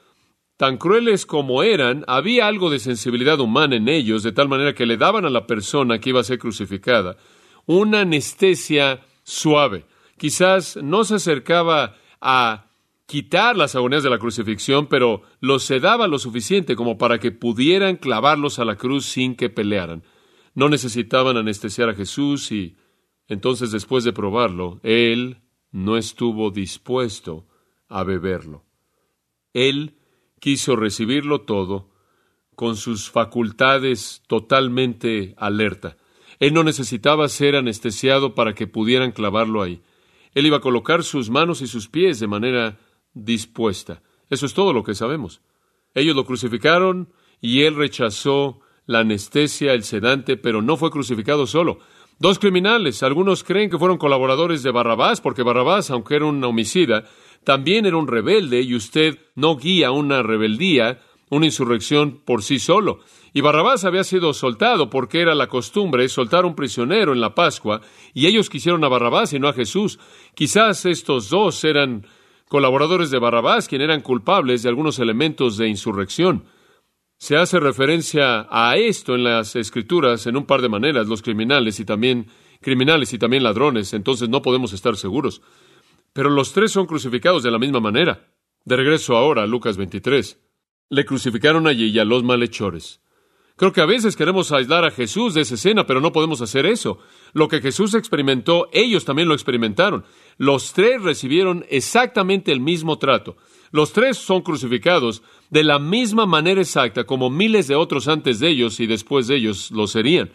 tan 0.56 0.78
crueles 0.78 1.26
como 1.26 1.64
eran, 1.64 2.06
había 2.08 2.48
algo 2.48 2.70
de 2.70 2.80
sensibilidad 2.80 3.40
humana 3.42 3.76
en 3.76 3.90
ellos, 3.90 4.24
de 4.24 4.32
tal 4.32 4.48
manera 4.48 4.74
que 4.74 4.86
le 4.86 4.96
daban 4.96 5.26
a 5.26 5.30
la 5.30 5.46
persona 5.46 6.00
que 6.00 6.10
iba 6.10 6.22
a 6.22 6.24
ser 6.24 6.40
crucificada 6.40 7.18
una 7.68 8.02
anestesia 8.02 9.02
suave. 9.24 9.86
Quizás 10.18 10.78
no 10.78 11.04
se 11.04 11.16
acercaba 11.16 11.96
a 12.20 12.72
quitar 13.06 13.56
las 13.56 13.76
agonías 13.76 14.04
de 14.04 14.10
la 14.10 14.18
crucifixión, 14.18 14.88
pero 14.88 15.22
los 15.40 15.64
sedaba 15.64 16.08
lo 16.08 16.18
suficiente 16.18 16.76
como 16.76 16.98
para 16.98 17.20
que 17.20 17.32
pudieran 17.32 17.98
clavarlos 17.98 18.58
a 18.58 18.66
la 18.66 18.78
cruz 18.78 19.06
sin 19.06 19.36
que 19.36 19.50
pelearan. 19.50 20.04
No 20.58 20.70
necesitaban 20.70 21.38
anestesiar 21.38 21.88
a 21.88 21.94
Jesús 21.94 22.52
y 22.52 22.78
entonces 23.28 23.72
después 23.72 24.04
de 24.04 24.12
probarlo, 24.12 24.80
él 24.82 25.44
no 25.70 25.98
estuvo 25.98 26.50
dispuesto 26.50 27.46
a 27.88 28.04
beberlo. 28.04 28.66
Él 29.54 30.00
quiso 30.40 30.76
recibirlo 30.76 31.42
todo 31.42 31.92
con 32.56 32.76
sus 32.76 33.12
facultades 33.12 34.24
totalmente 34.26 35.36
alerta. 35.38 35.96
Él 36.40 36.56
no 36.56 36.64
necesitaba 36.64 37.30
ser 37.30 37.56
anestesiado 37.56 38.34
para 38.34 38.56
que 38.56 38.66
pudieran 38.66 39.12
clavarlo 39.12 39.62
ahí. 39.62 39.84
Él 40.34 40.48
iba 40.48 40.58
a 40.58 40.62
colocar 40.62 41.04
sus 41.04 41.30
manos 41.30 41.62
y 41.62 41.68
sus 41.68 41.88
pies 41.88 42.20
de 42.20 42.26
manera 42.26 42.80
dispuesta. 43.14 44.02
Eso 44.32 44.48
es 44.48 44.56
todo 44.56 44.74
lo 44.74 44.84
que 44.84 44.96
sabemos. 44.96 45.40
Ellos 45.94 46.16
lo 46.16 46.26
crucificaron 46.26 47.14
y 47.40 47.62
él 47.62 47.76
rechazó 47.76 48.62
la 48.88 49.00
anestesia, 49.00 49.74
el 49.74 49.84
sedante, 49.84 50.38
pero 50.38 50.62
no 50.62 50.78
fue 50.78 50.90
crucificado 50.90 51.46
solo. 51.46 51.80
Dos 52.20 52.40
criminales, 52.40 53.04
algunos 53.04 53.44
creen 53.44 53.70
que 53.70 53.78
fueron 53.78 54.00
colaboradores 54.00 54.64
de 54.64 54.72
Barrabás, 54.72 55.22
porque 55.22 55.44
Barrabás, 55.44 55.92
aunque 55.92 56.16
era 56.16 56.26
un 56.26 56.44
homicida, 56.44 57.04
también 57.44 57.86
era 57.86 57.98
un 57.98 58.08
rebelde 58.08 58.62
y 58.62 58.74
usted 58.74 59.20
no 59.36 59.56
guía 59.56 59.92
una 59.92 60.24
rebeldía, 60.24 61.00
una 61.30 61.46
insurrección 61.46 62.20
por 62.26 62.42
sí 62.42 62.58
solo. 62.58 63.02
Y 63.34 63.42
Barrabás 63.42 63.86
había 63.86 64.04
sido 64.04 64.34
soltado 64.34 64.90
porque 64.90 65.22
era 65.22 65.36
la 65.36 65.48
costumbre 65.48 66.10
soltar 66.10 66.46
un 66.46 66.56
prisionero 66.56 67.14
en 67.14 67.22
la 67.22 67.36
Pascua, 67.36 67.82
y 68.16 68.26
ellos 68.26 68.50
quisieron 68.50 68.84
a 68.84 68.88
Barrabás 68.88 69.34
y 69.34 69.40
no 69.40 69.48
a 69.48 69.54
Jesús. 69.54 70.00
Quizás 70.34 70.86
estos 70.86 71.30
dos 71.30 71.64
eran 71.64 72.08
colaboradores 72.48 73.12
de 73.12 73.20
Barrabás, 73.20 73.68
quienes 73.68 73.86
eran 73.86 74.02
culpables 74.02 74.64
de 74.64 74.70
algunos 74.70 74.98
elementos 74.98 75.58
de 75.58 75.68
insurrección. 75.68 76.46
Se 77.20 77.36
hace 77.36 77.60
referencia 77.60 78.48
a 78.50 78.78
esto 78.78 79.16
en 79.16 79.24
las 79.24 79.56
escrituras 79.56 80.28
en 80.28 80.38
un 80.38 80.46
par 80.46 80.62
de 80.62 80.70
maneras, 80.70 81.08
los 81.08 81.24
criminales 81.24 81.80
y 81.80 81.86
también 81.86 82.28
criminales 82.62 83.12
y 83.14 83.18
también 83.18 83.44
ladrones, 83.44 83.94
entonces 83.94 84.30
no 84.30 84.44
podemos 84.44 84.72
estar 84.72 84.96
seguros. 84.98 85.42
Pero 86.14 86.30
los 86.30 86.54
tres 86.54 86.72
son 86.72 86.86
crucificados 86.86 87.42
de 87.42 87.52
la 87.52 87.60
misma 87.60 87.80
manera. 87.80 88.32
De 88.66 88.76
regreso 88.76 89.18
ahora 89.18 89.44
a 89.44 89.48
Lucas 89.48 89.78
23. 89.78 90.40
Le 90.90 91.06
crucificaron 91.06 91.68
allí 91.68 91.88
y 91.88 92.00
a 92.00 92.06
los 92.06 92.24
malhechores. 92.24 93.02
Creo 93.56 93.74
que 93.74 93.82
a 93.82 93.88
veces 93.88 94.16
queremos 94.16 94.52
aislar 94.52 94.86
a 94.86 94.92
Jesús 94.92 95.34
de 95.34 95.42
esa 95.42 95.56
escena, 95.56 95.88
pero 95.88 96.00
no 96.00 96.12
podemos 96.12 96.42
hacer 96.42 96.68
eso. 96.68 97.00
Lo 97.34 97.48
que 97.48 97.62
Jesús 97.62 97.96
experimentó, 97.96 98.70
ellos 98.72 99.04
también 99.04 99.28
lo 99.28 99.34
experimentaron. 99.34 100.06
Los 100.38 100.74
tres 100.74 101.02
recibieron 101.02 101.66
exactamente 101.70 102.52
el 102.52 102.60
mismo 102.60 103.00
trato. 103.00 103.38
Los 103.72 103.94
tres 103.94 104.18
son 104.18 104.42
crucificados 104.42 105.24
de 105.50 105.64
la 105.64 105.80
misma 105.80 106.26
manera 106.26 106.62
exacta 106.62 107.06
como 107.06 107.30
miles 107.30 107.68
de 107.68 107.76
otros 107.76 108.08
antes 108.08 108.40
de 108.40 108.50
ellos 108.50 108.80
y 108.80 108.88
después 108.88 109.28
de 109.28 109.36
ellos 109.38 109.72
lo 109.72 109.88
serían. 109.88 110.32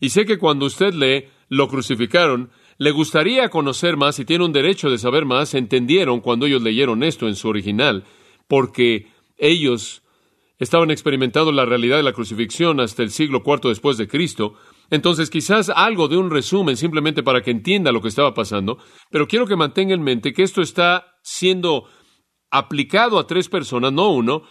Y 0.00 0.10
sé 0.10 0.24
que 0.24 0.38
cuando 0.38 0.66
usted 0.66 0.94
lee 0.94 1.28
lo 1.48 1.68
crucificaron, 1.68 2.50
le 2.78 2.92
gustaría 2.92 3.48
conocer 3.48 3.96
más 3.96 4.18
y 4.18 4.24
tiene 4.24 4.44
un 4.44 4.52
derecho 4.52 4.88
de 4.90 4.98
saber 4.98 5.24
más, 5.24 5.54
entendieron 5.54 6.20
cuando 6.20 6.46
ellos 6.46 6.62
leyeron 6.62 7.02
esto 7.02 7.26
en 7.26 7.34
su 7.34 7.48
original, 7.48 8.04
porque 8.46 9.08
ellos 9.36 10.02
estaban 10.58 10.90
experimentando 10.90 11.52
la 11.52 11.64
realidad 11.64 11.96
de 11.96 12.02
la 12.02 12.12
crucifixión 12.12 12.80
hasta 12.80 13.02
el 13.02 13.10
siglo 13.10 13.42
IV 13.44 13.68
después 13.68 13.96
de 13.96 14.08
Cristo. 14.08 14.54
Entonces, 14.90 15.30
quizás 15.30 15.70
algo 15.70 16.08
de 16.08 16.16
un 16.16 16.30
resumen 16.30 16.76
simplemente 16.76 17.22
para 17.22 17.42
que 17.42 17.50
entienda 17.50 17.92
lo 17.92 18.00
que 18.00 18.08
estaba 18.08 18.34
pasando, 18.34 18.78
pero 19.10 19.26
quiero 19.26 19.46
que 19.46 19.56
mantenga 19.56 19.94
en 19.94 20.02
mente 20.02 20.32
que 20.32 20.42
esto 20.42 20.62
está 20.62 21.18
siendo 21.22 21.84
aplicado 22.50 23.18
a 23.18 23.26
tres 23.26 23.48
personas, 23.48 23.92
no 23.92 24.10
uno, 24.10 24.42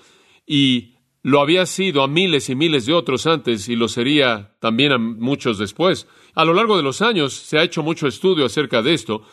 y 0.45 0.97
lo 1.23 1.41
había 1.41 1.65
sido 1.65 2.03
a 2.03 2.07
miles 2.07 2.49
y 2.49 2.55
miles 2.55 2.85
de 2.85 2.93
otros 2.93 3.27
antes 3.27 3.67
y 3.67 3.75
lo 3.75 3.89
sería 3.89 4.55
también 4.59 4.93
a 4.93 4.97
muchos 4.97 5.57
después. 5.57 6.07
A 6.35 6.45
lo 6.45 6.53
largo 6.53 6.77
de 6.77 6.83
los 6.83 7.01
años 7.01 7.33
se 7.33 7.57
ha 7.57 7.63
hecho 7.63 7.83
mucho 7.83 8.07
estudio 8.07 8.45
acerca 8.45 8.81
de 8.81 8.93
esto. 8.93 9.23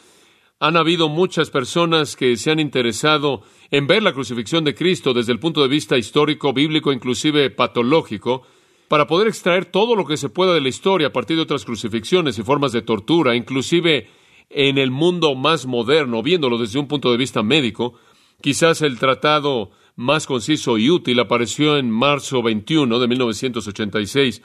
Han 0.59 0.77
habido 0.77 1.09
muchas 1.09 1.51
personas 1.51 2.17
que 2.17 2.37
se 2.37 2.51
han 2.51 2.59
interesado 2.59 3.43
en 3.71 3.87
ver 3.87 4.03
la 4.03 4.13
crucifixión 4.13 4.65
de 4.65 4.75
Cristo 4.75 5.15
desde 5.15 5.33
el 5.33 5.39
punto 5.39 5.63
de 5.63 5.69
vista 5.69 5.97
histórico, 5.97 6.53
bíblico, 6.53 6.93
inclusive 6.93 7.51
patológico, 7.51 8.43
para 8.89 9.07
poder 9.07 9.29
extraer 9.29 9.67
todo 9.67 9.95
lo 9.95 10.05
que 10.05 10.17
se 10.17 10.31
pueda 10.31 10.55
de 10.55 10.61
la 10.61 10.69
historia 10.69 11.09
a 11.09 11.13
partir 11.13 11.37
de 11.37 11.43
otras 11.43 11.65
crucifixiones 11.65 12.39
y 12.39 12.43
formas 12.43 12.73
de 12.73 12.83
tortura, 12.83 13.37
inclusive 13.37 14.09
en 14.51 14.79
el 14.79 14.91
mundo 14.91 15.35
más 15.35 15.67
moderno, 15.67 16.23
viéndolo 16.23 16.59
desde 16.59 16.79
un 16.79 16.89
punto 16.89 17.11
de 17.11 17.19
vista 17.19 17.43
médico. 17.43 17.95
Quizás 18.41 18.83
el 18.83 18.99
tratado 18.99 19.71
más 19.97 20.27
conciso 20.27 20.79
y 20.79 20.91
útil 20.91 21.21
apareció 21.21 21.77
en 21.77 21.91
marzo 21.91 22.43
21 22.43 22.99
de 22.99 23.09
1986 23.09 24.43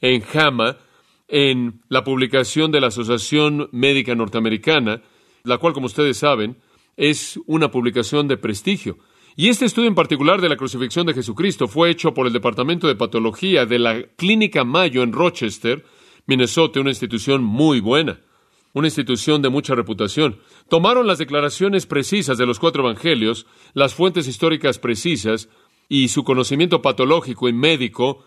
en 0.00 0.20
JAMA, 0.22 0.76
en 1.28 1.80
la 1.88 2.04
publicación 2.04 2.72
de 2.72 2.80
la 2.80 2.88
Asociación 2.88 3.68
Médica 3.72 4.14
Norteamericana, 4.14 5.02
la 5.44 5.58
cual, 5.58 5.72
como 5.72 5.86
ustedes 5.86 6.18
saben, 6.18 6.56
es 6.96 7.38
una 7.46 7.70
publicación 7.70 8.28
de 8.28 8.36
prestigio. 8.36 8.98
Y 9.36 9.48
este 9.48 9.64
estudio 9.64 9.88
en 9.88 9.94
particular 9.94 10.40
de 10.40 10.48
la 10.48 10.56
crucifixión 10.56 11.06
de 11.06 11.14
Jesucristo 11.14 11.68
fue 11.68 11.90
hecho 11.90 12.12
por 12.12 12.26
el 12.26 12.32
Departamento 12.32 12.88
de 12.88 12.96
Patología 12.96 13.64
de 13.64 13.78
la 13.78 14.02
Clínica 14.16 14.64
Mayo 14.64 15.02
en 15.02 15.12
Rochester, 15.12 15.84
Minnesota, 16.26 16.80
una 16.80 16.90
institución 16.90 17.42
muy 17.42 17.80
buena, 17.80 18.20
una 18.72 18.86
institución 18.86 19.42
de 19.42 19.48
mucha 19.48 19.74
reputación. 19.74 20.40
Tomaron 20.68 21.06
las 21.06 21.18
declaraciones 21.18 21.86
precisas 21.86 22.38
de 22.38 22.46
los 22.46 22.58
cuatro 22.58 22.82
evangelios, 22.82 23.46
las 23.74 23.94
fuentes 23.94 24.28
históricas 24.28 24.78
precisas 24.78 25.48
y 25.88 26.08
su 26.08 26.22
conocimiento 26.24 26.82
patológico 26.82 27.48
y 27.48 27.52
médico, 27.52 28.24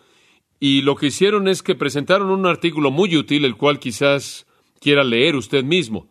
y 0.60 0.82
lo 0.82 0.96
que 0.96 1.06
hicieron 1.06 1.48
es 1.48 1.62
que 1.62 1.74
presentaron 1.74 2.30
un 2.30 2.46
artículo 2.46 2.90
muy 2.90 3.16
útil, 3.16 3.44
el 3.44 3.56
cual 3.56 3.78
quizás 3.78 4.46
quiera 4.80 5.02
leer 5.02 5.36
usted 5.36 5.64
mismo 5.64 6.10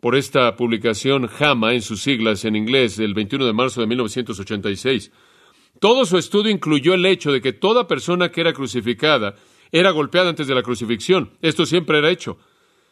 por 0.00 0.16
esta 0.16 0.56
publicación 0.56 1.26
JAMA 1.26 1.74
en 1.74 1.82
sus 1.82 2.02
siglas 2.02 2.44
en 2.44 2.56
inglés 2.56 2.96
del 2.96 3.14
21 3.14 3.44
de 3.46 3.52
marzo 3.52 3.80
de 3.80 3.86
1986. 3.86 5.12
Todo 5.78 6.04
su 6.04 6.18
estudio 6.18 6.50
incluyó 6.50 6.94
el 6.94 7.06
hecho 7.06 7.32
de 7.32 7.40
que 7.40 7.52
toda 7.52 7.86
persona 7.86 8.30
que 8.30 8.40
era 8.40 8.52
crucificada 8.52 9.36
era 9.72 9.90
golpeada 9.90 10.30
antes 10.30 10.46
de 10.46 10.54
la 10.54 10.62
crucifixión. 10.62 11.30
Esto 11.42 11.64
siempre 11.64 11.98
era 11.98 12.10
hecho. 12.10 12.38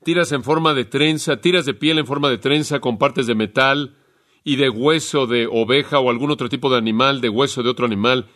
Tiras 0.08 0.32
en 0.32 0.42
forma 0.42 0.72
de 0.72 0.86
trenza, 0.86 1.42
tiras 1.42 1.66
de 1.66 1.74
piel 1.74 1.98
en 1.98 2.06
forma 2.06 2.30
de 2.30 2.38
trenza 2.38 2.80
con 2.80 2.96
partes 2.96 3.26
de 3.26 3.34
metal 3.34 3.98
y 4.42 4.56
de 4.56 4.70
hueso 4.70 5.26
de 5.26 5.46
oveja 5.46 5.98
o 5.98 6.08
algún 6.08 6.30
otro 6.30 6.48
tipo 6.48 6.70
de 6.70 6.78
animal, 6.78 7.20
de 7.20 7.28
hueso 7.28 7.62
de 7.62 7.68
otro 7.68 7.84
animal, 7.84 8.30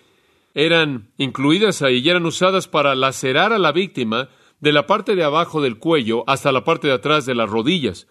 eran 0.53 1.11
incluidas 1.17 1.81
ahí 1.81 2.01
y 2.01 2.09
eran 2.11 2.27
usadas 2.27 2.69
para 2.69 2.95
lacerar 2.95 3.55
a 3.55 3.59
la 3.59 3.73
víctima 3.73 4.29
de 4.61 4.71
la 4.71 4.87
parte 4.87 5.17
de 5.17 5.25
abajo 5.25 5.63
del 5.63 5.79
cuello 5.79 6.25
hasta 6.27 6.53
la 6.53 6.63
parte 6.63 6.89
de 6.89 6.93
atrás 6.93 7.25
de 7.25 7.35
las 7.35 7.49
rodillas. 7.49 8.07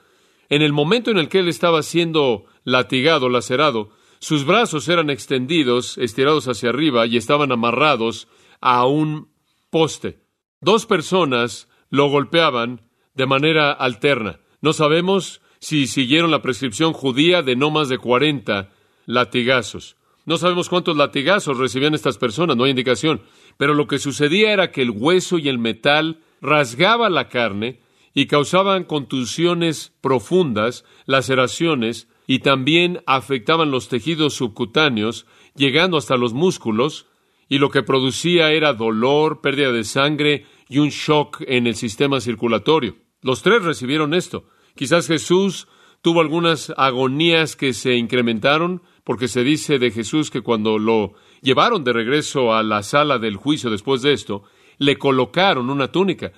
En 0.50 0.64
el 0.64 0.74
momento 0.74 1.12
en 1.12 1.20
el 1.20 1.30
que 1.30 1.38
él 1.38 1.48
estaba 1.48 1.84
siendo 1.84 2.46
latigado, 2.64 3.30
lacerado, 3.30 3.92
sus 4.18 4.44
brazos 4.44 4.90
eran 4.90 5.12
extendidos, 5.12 6.00
estirados 6.00 6.48
hacia 6.48 6.70
arriba 6.70 7.06
y 7.06 7.16
estaban 7.16 7.52
amarrados 7.52 8.28
a 8.60 8.88
un 8.88 9.30
poste. 9.70 10.24
Dos 10.62 10.88
personas 10.88 11.70
lo 11.92 12.10
golpeaban 12.10 12.90
de 13.14 13.26
manera 13.26 13.72
alterna. 13.72 14.40
No 14.62 14.74
sabemos 14.74 15.42
si 15.60 15.88
siguieron 15.88 16.32
la 16.32 16.42
prescripción 16.42 16.94
judía 16.94 17.42
de 17.42 17.56
no 17.56 17.70
más 17.70 17.90
de 17.90 17.98
cuarenta 17.98 18.70
latigazos. 19.06 19.96
No 20.26 20.38
sabemos 20.38 20.70
cuántos 20.70 20.98
latigazos 20.98 21.58
recibían 21.58 21.94
estas 21.94 22.18
personas, 22.18 22.56
no 22.56 22.64
hay 22.64 22.72
indicación. 22.72 23.22
Pero 23.58 23.74
lo 23.74 23.88
que 23.88 24.00
sucedía 24.00 24.54
era 24.54 24.72
que 24.72 24.82
el 24.82 24.92
hueso 24.92 25.38
y 25.38 25.50
el 25.50 25.60
metal 25.60 26.20
rasgaba 26.42 27.10
la 27.10 27.28
carne 27.28 27.80
y 28.14 28.28
causaban 28.28 28.84
contusiones 28.84 29.94
profundas, 30.02 30.86
laceraciones 31.06 32.08
y 32.28 32.40
también 32.40 33.02
afectaban 33.06 33.72
los 33.72 33.88
tejidos 33.88 34.34
subcutáneos, 34.36 35.26
llegando 35.56 35.98
hasta 35.98 36.18
los 36.18 36.34
músculos, 36.34 37.08
y 37.50 37.58
lo 37.58 37.70
que 37.70 37.84
producía 37.84 38.52
era 38.52 38.74
dolor, 38.74 39.42
pérdida 39.42 39.72
de 39.72 39.84
sangre 39.84 40.46
y 40.72 40.80
un 40.80 40.88
shock 40.88 41.44
en 41.48 41.68
el 41.68 41.76
sistema 41.76 42.22
circulatorio. 42.22 42.96
Los 43.22 43.42
tres 43.42 43.62
recibieron 43.62 44.14
esto. 44.14 44.46
Quizás 44.74 45.06
Jesús 45.06 45.68
tuvo 46.02 46.22
algunas 46.22 46.74
agonías 46.78 47.58
que 47.58 47.74
se 47.74 47.96
incrementaron, 47.96 48.82
porque 49.04 49.28
se 49.28 49.44
dice 49.44 49.80
de 49.80 49.92
Jesús 49.92 50.32
que 50.32 50.40
cuando 50.40 50.80
lo 50.80 51.14
llevaron 51.42 51.84
de 51.84 51.92
regreso 51.92 52.54
a 52.54 52.64
la 52.64 52.84
sala 52.84 53.20
del 53.20 53.36
juicio 53.36 53.70
después 53.70 54.02
de 54.02 54.14
esto, 54.14 54.44
le 54.78 54.98
colocaron 54.98 55.70
una 55.70 55.92
túnica. 55.92 56.32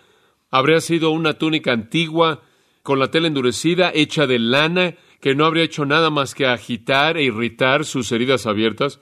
Habría 0.50 0.82
sido 0.82 1.12
una 1.12 1.34
túnica 1.34 1.72
antigua, 1.72 2.42
con 2.82 2.98
la 2.98 3.12
tela 3.12 3.28
endurecida, 3.28 3.92
hecha 3.94 4.26
de 4.26 4.40
lana, 4.40 4.96
que 5.22 5.36
no 5.36 5.46
habría 5.46 5.64
hecho 5.64 5.86
nada 5.86 6.10
más 6.10 6.34
que 6.34 6.48
agitar 6.48 7.18
e 7.18 7.24
irritar 7.24 7.86
sus 7.86 8.12
heridas 8.12 8.48
abiertas. 8.48 9.00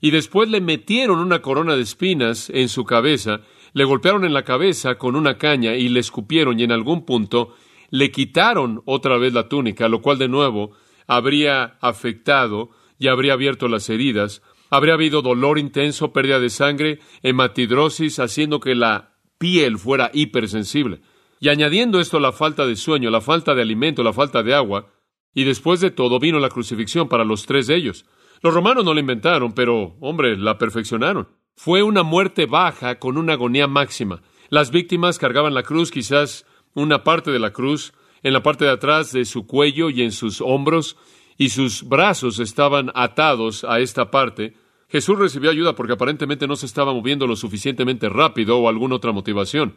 Y 0.00 0.10
después 0.10 0.50
le 0.50 0.60
metieron 0.60 1.20
una 1.20 1.40
corona 1.40 1.76
de 1.76 1.82
espinas 1.82 2.50
en 2.50 2.68
su 2.68 2.84
cabeza, 2.84 3.42
le 3.72 3.84
golpearon 3.84 4.24
en 4.24 4.34
la 4.34 4.44
cabeza 4.44 4.96
con 4.96 5.16
una 5.16 5.38
caña 5.38 5.74
y 5.74 5.88
le 5.88 6.00
escupieron 6.00 6.58
y 6.58 6.64
en 6.64 6.72
algún 6.72 7.04
punto 7.04 7.54
le 7.90 8.10
quitaron 8.10 8.82
otra 8.86 9.18
vez 9.18 9.32
la 9.32 9.48
túnica, 9.48 9.88
lo 9.88 10.00
cual 10.00 10.18
de 10.18 10.28
nuevo 10.28 10.72
habría 11.06 11.76
afectado 11.80 12.70
y 12.98 13.08
habría 13.08 13.34
abierto 13.34 13.68
las 13.68 13.88
heridas, 13.90 14.42
habría 14.70 14.94
habido 14.94 15.20
dolor 15.20 15.58
intenso, 15.58 16.12
pérdida 16.12 16.40
de 16.40 16.48
sangre, 16.48 17.00
hematidrosis, 17.22 18.18
haciendo 18.18 18.60
que 18.60 18.74
la 18.74 19.16
piel 19.38 19.78
fuera 19.78 20.10
hipersensible. 20.14 21.02
Y 21.40 21.48
añadiendo 21.48 22.00
esto 22.00 22.20
la 22.20 22.32
falta 22.32 22.64
de 22.64 22.76
sueño, 22.76 23.10
la 23.10 23.20
falta 23.20 23.54
de 23.54 23.62
alimento, 23.62 24.02
la 24.02 24.12
falta 24.12 24.42
de 24.42 24.54
agua, 24.54 24.86
y 25.34 25.44
después 25.44 25.80
de 25.80 25.90
todo 25.90 26.18
vino 26.18 26.38
la 26.38 26.48
crucifixión 26.48 27.08
para 27.08 27.24
los 27.24 27.44
tres 27.44 27.66
de 27.66 27.76
ellos. 27.76 28.06
Los 28.42 28.54
romanos 28.54 28.84
no 28.84 28.94
la 28.94 29.00
inventaron, 29.00 29.52
pero, 29.52 29.96
hombre, 30.00 30.36
la 30.36 30.56
perfeccionaron. 30.56 31.28
Fue 31.54 31.82
una 31.82 32.02
muerte 32.02 32.46
baja 32.46 32.98
con 32.98 33.16
una 33.16 33.34
agonía 33.34 33.66
máxima. 33.66 34.22
Las 34.48 34.70
víctimas 34.70 35.18
cargaban 35.18 35.54
la 35.54 35.62
cruz, 35.62 35.90
quizás 35.90 36.46
una 36.74 37.04
parte 37.04 37.30
de 37.30 37.38
la 37.38 37.52
cruz, 37.52 37.92
en 38.22 38.32
la 38.32 38.42
parte 38.42 38.64
de 38.64 38.70
atrás 38.70 39.12
de 39.12 39.24
su 39.24 39.46
cuello 39.46 39.90
y 39.90 40.02
en 40.02 40.12
sus 40.12 40.40
hombros, 40.40 40.96
y 41.36 41.50
sus 41.50 41.88
brazos 41.88 42.38
estaban 42.38 42.90
atados 42.94 43.64
a 43.64 43.80
esta 43.80 44.10
parte. 44.10 44.54
Jesús 44.88 45.18
recibió 45.18 45.50
ayuda 45.50 45.74
porque 45.74 45.94
aparentemente 45.94 46.46
no 46.46 46.56
se 46.56 46.66
estaba 46.66 46.92
moviendo 46.92 47.26
lo 47.26 47.36
suficientemente 47.36 48.08
rápido 48.08 48.58
o 48.58 48.68
alguna 48.68 48.96
otra 48.96 49.12
motivación. 49.12 49.76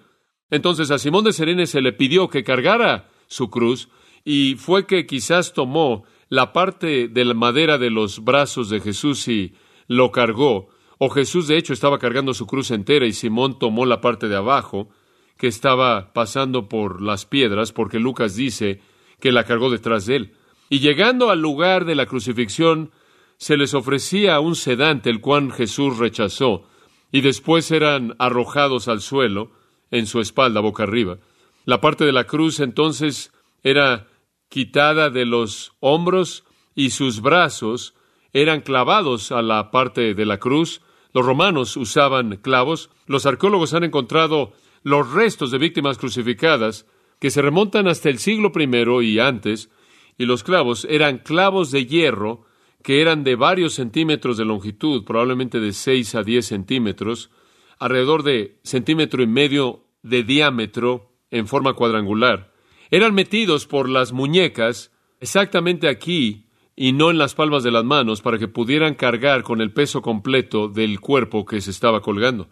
Entonces 0.49 0.91
a 0.91 0.97
Simón 0.97 1.23
de 1.23 1.33
Serene 1.33 1.65
se 1.67 1.81
le 1.81 1.93
pidió 1.93 2.29
que 2.29 2.43
cargara 2.43 3.09
su 3.27 3.49
cruz 3.49 3.89
y 4.23 4.55
fue 4.55 4.85
que 4.85 5.05
quizás 5.05 5.53
tomó 5.53 6.03
la 6.29 6.53
parte 6.53 7.07
de 7.07 7.25
la 7.25 7.33
madera 7.33 7.77
de 7.77 7.89
los 7.89 8.23
brazos 8.23 8.69
de 8.69 8.81
Jesús 8.81 9.27
y 9.27 9.55
lo 9.87 10.11
cargó, 10.11 10.69
o 10.97 11.09
Jesús 11.09 11.47
de 11.47 11.57
hecho 11.57 11.73
estaba 11.73 11.99
cargando 11.99 12.33
su 12.33 12.47
cruz 12.47 12.71
entera 12.71 13.05
y 13.05 13.13
Simón 13.13 13.59
tomó 13.59 13.85
la 13.85 14.01
parte 14.01 14.27
de 14.27 14.35
abajo, 14.35 14.89
que 15.37 15.47
estaba 15.47 16.13
pasando 16.13 16.69
por 16.69 17.01
las 17.01 17.25
piedras, 17.25 17.73
porque 17.73 17.99
Lucas 17.99 18.35
dice 18.35 18.79
que 19.19 19.31
la 19.31 19.43
cargó 19.43 19.69
detrás 19.69 20.05
de 20.05 20.15
él. 20.15 20.33
Y 20.69 20.79
llegando 20.79 21.29
al 21.29 21.41
lugar 21.41 21.85
de 21.85 21.95
la 21.95 22.05
crucifixión, 22.05 22.91
se 23.37 23.57
les 23.57 23.73
ofrecía 23.73 24.39
un 24.39 24.55
sedante, 24.55 25.09
el 25.09 25.19
cual 25.19 25.51
Jesús 25.51 25.97
rechazó, 25.97 26.67
y 27.11 27.21
después 27.21 27.69
eran 27.71 28.15
arrojados 28.17 28.87
al 28.87 29.01
suelo, 29.01 29.51
en 29.91 30.07
su 30.07 30.19
espalda, 30.19 30.61
boca 30.61 30.83
arriba. 30.83 31.17
La 31.65 31.81
parte 31.81 32.05
de 32.05 32.11
la 32.11 32.25
cruz 32.25 32.59
entonces 32.59 33.33
era 33.63 34.07
quitada 34.49 35.09
de 35.09 35.25
los 35.25 35.73
hombros 35.79 36.43
y 36.75 36.91
sus 36.91 37.21
brazos 37.21 37.95
eran 38.33 38.61
clavados 38.61 39.31
a 39.31 39.41
la 39.41 39.71
parte 39.71 40.13
de 40.13 40.25
la 40.25 40.37
cruz. 40.37 40.81
Los 41.15 41.25
romanos 41.25 41.77
usaban 41.77 42.35
clavos. 42.41 42.89
Los 43.07 43.25
arqueólogos 43.25 43.73
han 43.73 43.85
encontrado 43.85 44.51
los 44.83 45.13
restos 45.13 45.49
de 45.49 45.57
víctimas 45.57 45.97
crucificadas 45.97 46.87
que 47.19 47.31
se 47.31 47.41
remontan 47.41 47.87
hasta 47.87 48.09
el 48.09 48.19
siglo 48.19 48.51
I 48.53 49.05
y 49.05 49.19
antes, 49.19 49.69
y 50.17 50.25
los 50.25 50.43
clavos 50.43 50.85
eran 50.89 51.19
clavos 51.19 51.71
de 51.71 51.85
hierro 51.85 52.43
que 52.83 52.99
eran 52.99 53.23
de 53.23 53.37
varios 53.37 53.75
centímetros 53.75 54.35
de 54.35 54.43
longitud, 54.43 55.05
probablemente 55.05 55.61
de 55.61 55.71
6 55.71 56.15
a 56.15 56.23
10 56.23 56.45
centímetros, 56.45 57.31
alrededor 57.79 58.23
de 58.23 58.59
centímetro 58.63 59.23
y 59.23 59.27
medio 59.27 59.85
de 60.03 60.23
diámetro 60.23 61.13
en 61.31 61.47
forma 61.47 61.75
cuadrangular. 61.75 62.51
Eran 62.91 63.13
metidos 63.13 63.67
por 63.67 63.87
las 63.87 64.11
muñecas 64.11 64.91
exactamente 65.21 65.87
aquí 65.87 66.44
y 66.75 66.91
no 66.91 67.09
en 67.09 67.17
las 67.17 67.35
palmas 67.35 67.63
de 67.63 67.71
las 67.71 67.85
manos 67.85 68.21
para 68.21 68.37
que 68.37 68.47
pudieran 68.47 68.95
cargar 68.95 69.43
con 69.43 69.61
el 69.61 69.71
peso 69.71 70.01
completo 70.01 70.67
del 70.67 70.99
cuerpo 70.99 71.45
que 71.45 71.61
se 71.61 71.71
estaba 71.71 72.01
colgando. 72.01 72.49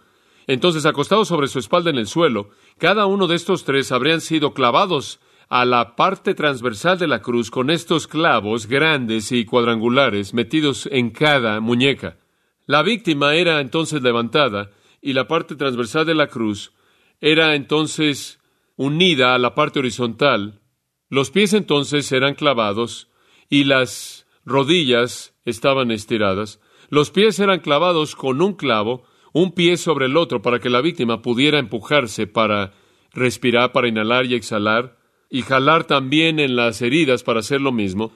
Entonces, 0.47 0.85
acostados 0.85 1.27
sobre 1.27 1.47
su 1.47 1.59
espalda 1.59 1.89
en 1.89 1.97
el 1.97 2.07
suelo, 2.07 2.49
cada 2.77 3.05
uno 3.05 3.27
de 3.27 3.35
estos 3.35 3.63
tres 3.63 3.91
habrían 3.91 4.21
sido 4.21 4.53
clavados 4.53 5.19
a 5.49 5.65
la 5.65 5.95
parte 5.95 6.33
transversal 6.33 6.97
de 6.97 7.07
la 7.07 7.21
cruz 7.21 7.51
con 7.51 7.69
estos 7.69 8.07
clavos 8.07 8.67
grandes 8.67 9.31
y 9.31 9.45
cuadrangulares 9.45 10.33
metidos 10.33 10.89
en 10.91 11.11
cada 11.11 11.59
muñeca. 11.59 12.17
La 12.65 12.81
víctima 12.81 13.35
era 13.35 13.59
entonces 13.59 14.01
levantada 14.01 14.71
y 15.01 15.13
la 15.13 15.27
parte 15.27 15.55
transversal 15.55 16.05
de 16.05 16.15
la 16.15 16.27
cruz 16.27 16.73
era 17.19 17.55
entonces 17.55 18.39
unida 18.75 19.35
a 19.35 19.37
la 19.37 19.53
parte 19.53 19.79
horizontal. 19.79 20.61
Los 21.09 21.29
pies 21.29 21.53
entonces 21.53 22.11
eran 22.11 22.35
clavados 22.35 23.09
y 23.49 23.63
las 23.63 24.25
rodillas 24.45 25.33
estaban 25.45 25.91
estiradas. 25.91 26.59
Los 26.89 27.11
pies 27.11 27.39
eran 27.39 27.59
clavados 27.59 28.15
con 28.15 28.41
un 28.41 28.53
clavo 28.53 29.03
un 29.33 29.51
pie 29.51 29.77
sobre 29.77 30.05
el 30.05 30.15
otro 30.15 30.41
para 30.41 30.59
que 30.59 30.69
la 30.69 30.81
víctima 30.81 31.21
pudiera 31.21 31.59
empujarse 31.59 32.27
para 32.27 32.73
respirar, 33.13 33.71
para 33.71 33.87
inhalar 33.87 34.25
y 34.27 34.35
exhalar, 34.35 34.97
y 35.29 35.41
jalar 35.41 35.85
también 35.85 36.39
en 36.39 36.55
las 36.55 36.81
heridas 36.81 37.23
para 37.23 37.39
hacer 37.39 37.59
lo 37.59 37.71
mismo. 37.71 38.11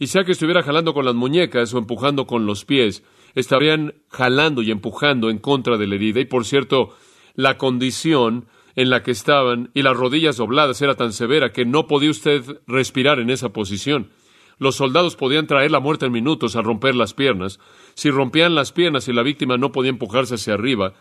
Y 0.00 0.08
sea 0.08 0.24
que 0.24 0.32
estuviera 0.32 0.62
jalando 0.62 0.94
con 0.94 1.04
las 1.04 1.14
muñecas 1.14 1.72
o 1.72 1.78
empujando 1.78 2.26
con 2.26 2.44
los 2.44 2.64
pies, 2.64 3.04
estarían 3.34 3.94
jalando 4.08 4.62
y 4.62 4.72
empujando 4.72 5.30
en 5.30 5.38
contra 5.38 5.76
de 5.76 5.86
la 5.86 5.94
herida. 5.94 6.20
Y 6.20 6.24
por 6.24 6.44
cierto, 6.44 6.90
la 7.34 7.56
condición 7.56 8.46
en 8.74 8.90
la 8.90 9.02
que 9.02 9.12
estaban 9.12 9.70
y 9.74 9.82
las 9.82 9.96
rodillas 9.96 10.36
dobladas 10.36 10.82
era 10.82 10.96
tan 10.96 11.12
severa 11.12 11.52
que 11.52 11.64
no 11.64 11.86
podía 11.86 12.10
usted 12.10 12.60
respirar 12.66 13.20
en 13.20 13.30
esa 13.30 13.52
posición. 13.52 14.10
Los 14.58 14.74
soldados 14.74 15.16
podían 15.16 15.46
traer 15.46 15.70
la 15.70 15.80
muerte 15.80 16.06
en 16.06 16.12
minutos 16.12 16.56
al 16.56 16.64
romper 16.64 16.94
las 16.94 17.14
piernas. 17.14 17.60
Si 17.94 18.10
rompían 18.10 18.54
las 18.54 18.72
piernas 18.72 19.08
y 19.08 19.12
la 19.12 19.22
víctima 19.22 19.56
no 19.56 19.72
podía 19.72 19.90
empujarse 19.90 20.34
hacia 20.34 20.54
arriba, 20.54 20.94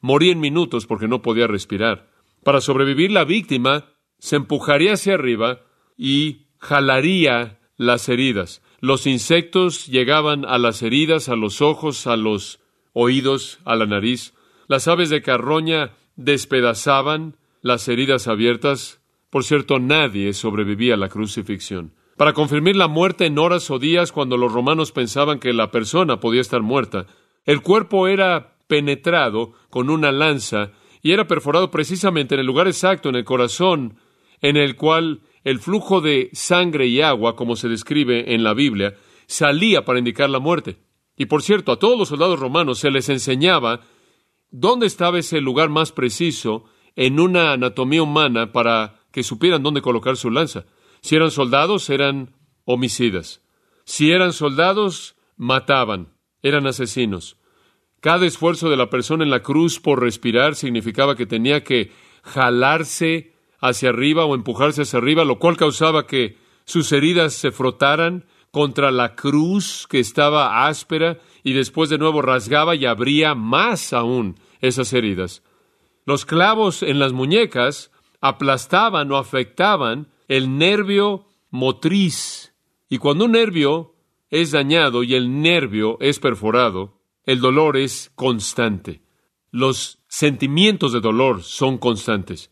moría 0.00 0.32
en 0.32 0.40
minutos 0.40 0.86
porque 0.86 1.08
no 1.08 1.20
podía 1.20 1.46
respirar. 1.46 2.10
Para 2.42 2.60
sobrevivir, 2.60 3.12
la 3.12 3.24
víctima 3.24 3.84
se 4.18 4.36
empujaría 4.36 4.94
hacia 4.94 5.14
arriba 5.14 5.60
y 5.96 6.46
jalaría 6.58 7.60
las 7.76 8.08
heridas. 8.08 8.62
Los 8.80 9.06
insectos 9.06 9.86
llegaban 9.86 10.44
a 10.44 10.58
las 10.58 10.82
heridas, 10.82 11.28
a 11.28 11.36
los 11.36 11.60
ojos, 11.60 12.06
a 12.06 12.16
los 12.16 12.60
oídos, 12.94 13.58
a 13.64 13.76
la 13.76 13.86
nariz. 13.86 14.34
Las 14.68 14.88
aves 14.88 15.10
de 15.10 15.22
carroña 15.22 15.92
despedazaban 16.16 17.36
las 17.60 17.86
heridas 17.88 18.26
abiertas. 18.26 19.00
Por 19.30 19.44
cierto, 19.44 19.78
nadie 19.78 20.32
sobrevivía 20.32 20.94
a 20.94 20.98
la 20.98 21.08
crucifixión 21.08 21.92
para 22.22 22.34
confirmar 22.34 22.76
la 22.76 22.86
muerte 22.86 23.26
en 23.26 23.36
horas 23.36 23.68
o 23.68 23.80
días 23.80 24.12
cuando 24.12 24.36
los 24.36 24.52
romanos 24.52 24.92
pensaban 24.92 25.40
que 25.40 25.52
la 25.52 25.72
persona 25.72 26.20
podía 26.20 26.40
estar 26.40 26.62
muerta. 26.62 27.08
El 27.44 27.62
cuerpo 27.62 28.06
era 28.06 28.58
penetrado 28.68 29.54
con 29.70 29.90
una 29.90 30.12
lanza 30.12 30.70
y 31.02 31.10
era 31.10 31.26
perforado 31.26 31.72
precisamente 31.72 32.36
en 32.36 32.40
el 32.42 32.46
lugar 32.46 32.68
exacto, 32.68 33.08
en 33.08 33.16
el 33.16 33.24
corazón, 33.24 33.98
en 34.40 34.56
el 34.56 34.76
cual 34.76 35.22
el 35.42 35.58
flujo 35.58 36.00
de 36.00 36.30
sangre 36.32 36.86
y 36.86 37.00
agua, 37.00 37.34
como 37.34 37.56
se 37.56 37.68
describe 37.68 38.32
en 38.32 38.44
la 38.44 38.54
Biblia, 38.54 38.94
salía 39.26 39.84
para 39.84 39.98
indicar 39.98 40.30
la 40.30 40.38
muerte. 40.38 40.76
Y 41.16 41.26
por 41.26 41.42
cierto, 41.42 41.72
a 41.72 41.80
todos 41.80 41.98
los 41.98 42.10
soldados 42.10 42.38
romanos 42.38 42.78
se 42.78 42.92
les 42.92 43.08
enseñaba 43.08 43.80
dónde 44.48 44.86
estaba 44.86 45.18
ese 45.18 45.40
lugar 45.40 45.70
más 45.70 45.90
preciso 45.90 46.66
en 46.94 47.18
una 47.18 47.54
anatomía 47.54 48.04
humana 48.04 48.52
para 48.52 49.00
que 49.10 49.24
supieran 49.24 49.64
dónde 49.64 49.82
colocar 49.82 50.16
su 50.16 50.30
lanza. 50.30 50.66
Si 51.02 51.16
eran 51.16 51.30
soldados, 51.30 51.90
eran 51.90 52.34
homicidas. 52.64 53.42
Si 53.84 54.12
eran 54.12 54.32
soldados, 54.32 55.16
mataban, 55.36 56.14
eran 56.42 56.66
asesinos. 56.66 57.36
Cada 58.00 58.26
esfuerzo 58.26 58.70
de 58.70 58.76
la 58.76 58.88
persona 58.88 59.24
en 59.24 59.30
la 59.30 59.42
cruz 59.42 59.80
por 59.80 60.00
respirar 60.00 60.54
significaba 60.54 61.16
que 61.16 61.26
tenía 61.26 61.64
que 61.64 61.92
jalarse 62.22 63.32
hacia 63.60 63.90
arriba 63.90 64.24
o 64.24 64.34
empujarse 64.34 64.82
hacia 64.82 64.98
arriba, 64.98 65.24
lo 65.24 65.38
cual 65.38 65.56
causaba 65.56 66.06
que 66.06 66.38
sus 66.64 66.92
heridas 66.92 67.32
se 67.34 67.50
frotaran 67.50 68.24
contra 68.52 68.90
la 68.90 69.14
cruz 69.16 69.86
que 69.88 69.98
estaba 69.98 70.66
áspera 70.66 71.18
y 71.42 71.52
después 71.52 71.90
de 71.90 71.98
nuevo 71.98 72.22
rasgaba 72.22 72.76
y 72.76 72.86
abría 72.86 73.34
más 73.34 73.92
aún 73.92 74.38
esas 74.60 74.92
heridas. 74.92 75.42
Los 76.04 76.24
clavos 76.24 76.82
en 76.82 76.98
las 76.98 77.12
muñecas 77.12 77.90
aplastaban 78.20 79.10
o 79.10 79.16
afectaban 79.16 80.11
el 80.32 80.56
nervio 80.56 81.26
motriz 81.50 82.54
Y 82.88 82.96
cuando 82.96 83.26
un 83.26 83.32
nervio 83.32 83.94
es 84.30 84.50
dañado 84.50 85.02
y 85.02 85.14
el 85.14 85.42
nervio 85.42 85.98
es 86.00 86.20
perforado, 86.20 87.02
el 87.26 87.40
dolor 87.40 87.76
es 87.76 88.10
constante. 88.14 89.02
Los 89.50 89.98
sentimientos 90.08 90.94
de 90.94 91.00
dolor 91.00 91.42
son 91.42 91.76
constantes. 91.76 92.50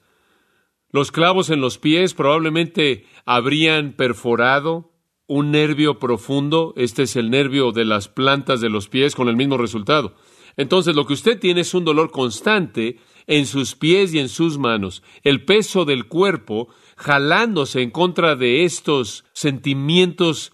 Los 0.91 1.11
clavos 1.11 1.49
en 1.49 1.63
los 1.63 1.79
pies 1.79 2.13
probablemente 2.13 3.07
habrían 3.25 3.95
perforado 3.95 4.93
un 5.27 5.51
nervio 5.51 5.99
profundo. 5.99 6.75
Este 6.77 7.05
es 7.05 7.17
el 7.17 7.31
nervio 7.31 7.73
de 7.73 7.87
las 7.87 8.09
plantas 8.09 8.61
de 8.61 8.69
los 8.69 8.89
pies 8.89 9.15
con 9.15 9.27
el 9.29 9.37
mismo 9.37 9.57
resultado. 9.57 10.17
Entonces 10.59 10.95
lo 10.95 11.07
que 11.07 11.15
usted 11.15 11.39
tiene 11.39 11.63
es 11.63 11.73
un 11.73 11.87
dolor 11.87 12.11
constante 12.11 12.99
en 13.27 13.47
sus 13.47 13.77
pies 13.77 14.13
y 14.13 14.19
en 14.19 14.29
sus 14.29 14.59
manos. 14.59 15.03
El 15.23 15.45
peso 15.45 15.85
del 15.85 16.09
cuerpo 16.09 16.69
jalándose 17.01 17.81
en 17.81 17.91
contra 17.91 18.37
de 18.37 18.65
estos 18.65 19.25
sentimientos 19.33 20.53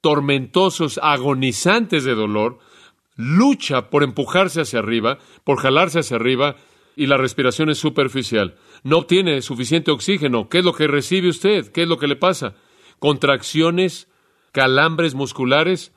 tormentosos, 0.00 0.98
agonizantes 1.00 2.02
de 2.02 2.16
dolor, 2.16 2.58
lucha 3.16 3.90
por 3.90 4.02
empujarse 4.02 4.60
hacia 4.60 4.80
arriba, 4.80 5.18
por 5.44 5.58
jalarse 5.58 6.00
hacia 6.00 6.16
arriba, 6.16 6.56
y 6.96 7.06
la 7.06 7.16
respiración 7.16 7.70
es 7.70 7.78
superficial. 7.78 8.56
No 8.82 8.98
obtiene 8.98 9.40
suficiente 9.40 9.92
oxígeno. 9.92 10.48
¿Qué 10.48 10.58
es 10.58 10.64
lo 10.64 10.74
que 10.74 10.88
recibe 10.88 11.28
usted? 11.28 11.70
¿Qué 11.70 11.82
es 11.82 11.88
lo 11.88 11.98
que 11.98 12.08
le 12.08 12.16
pasa? 12.16 12.54
Contracciones, 12.98 14.08
calambres 14.52 15.14
musculares, 15.14 15.92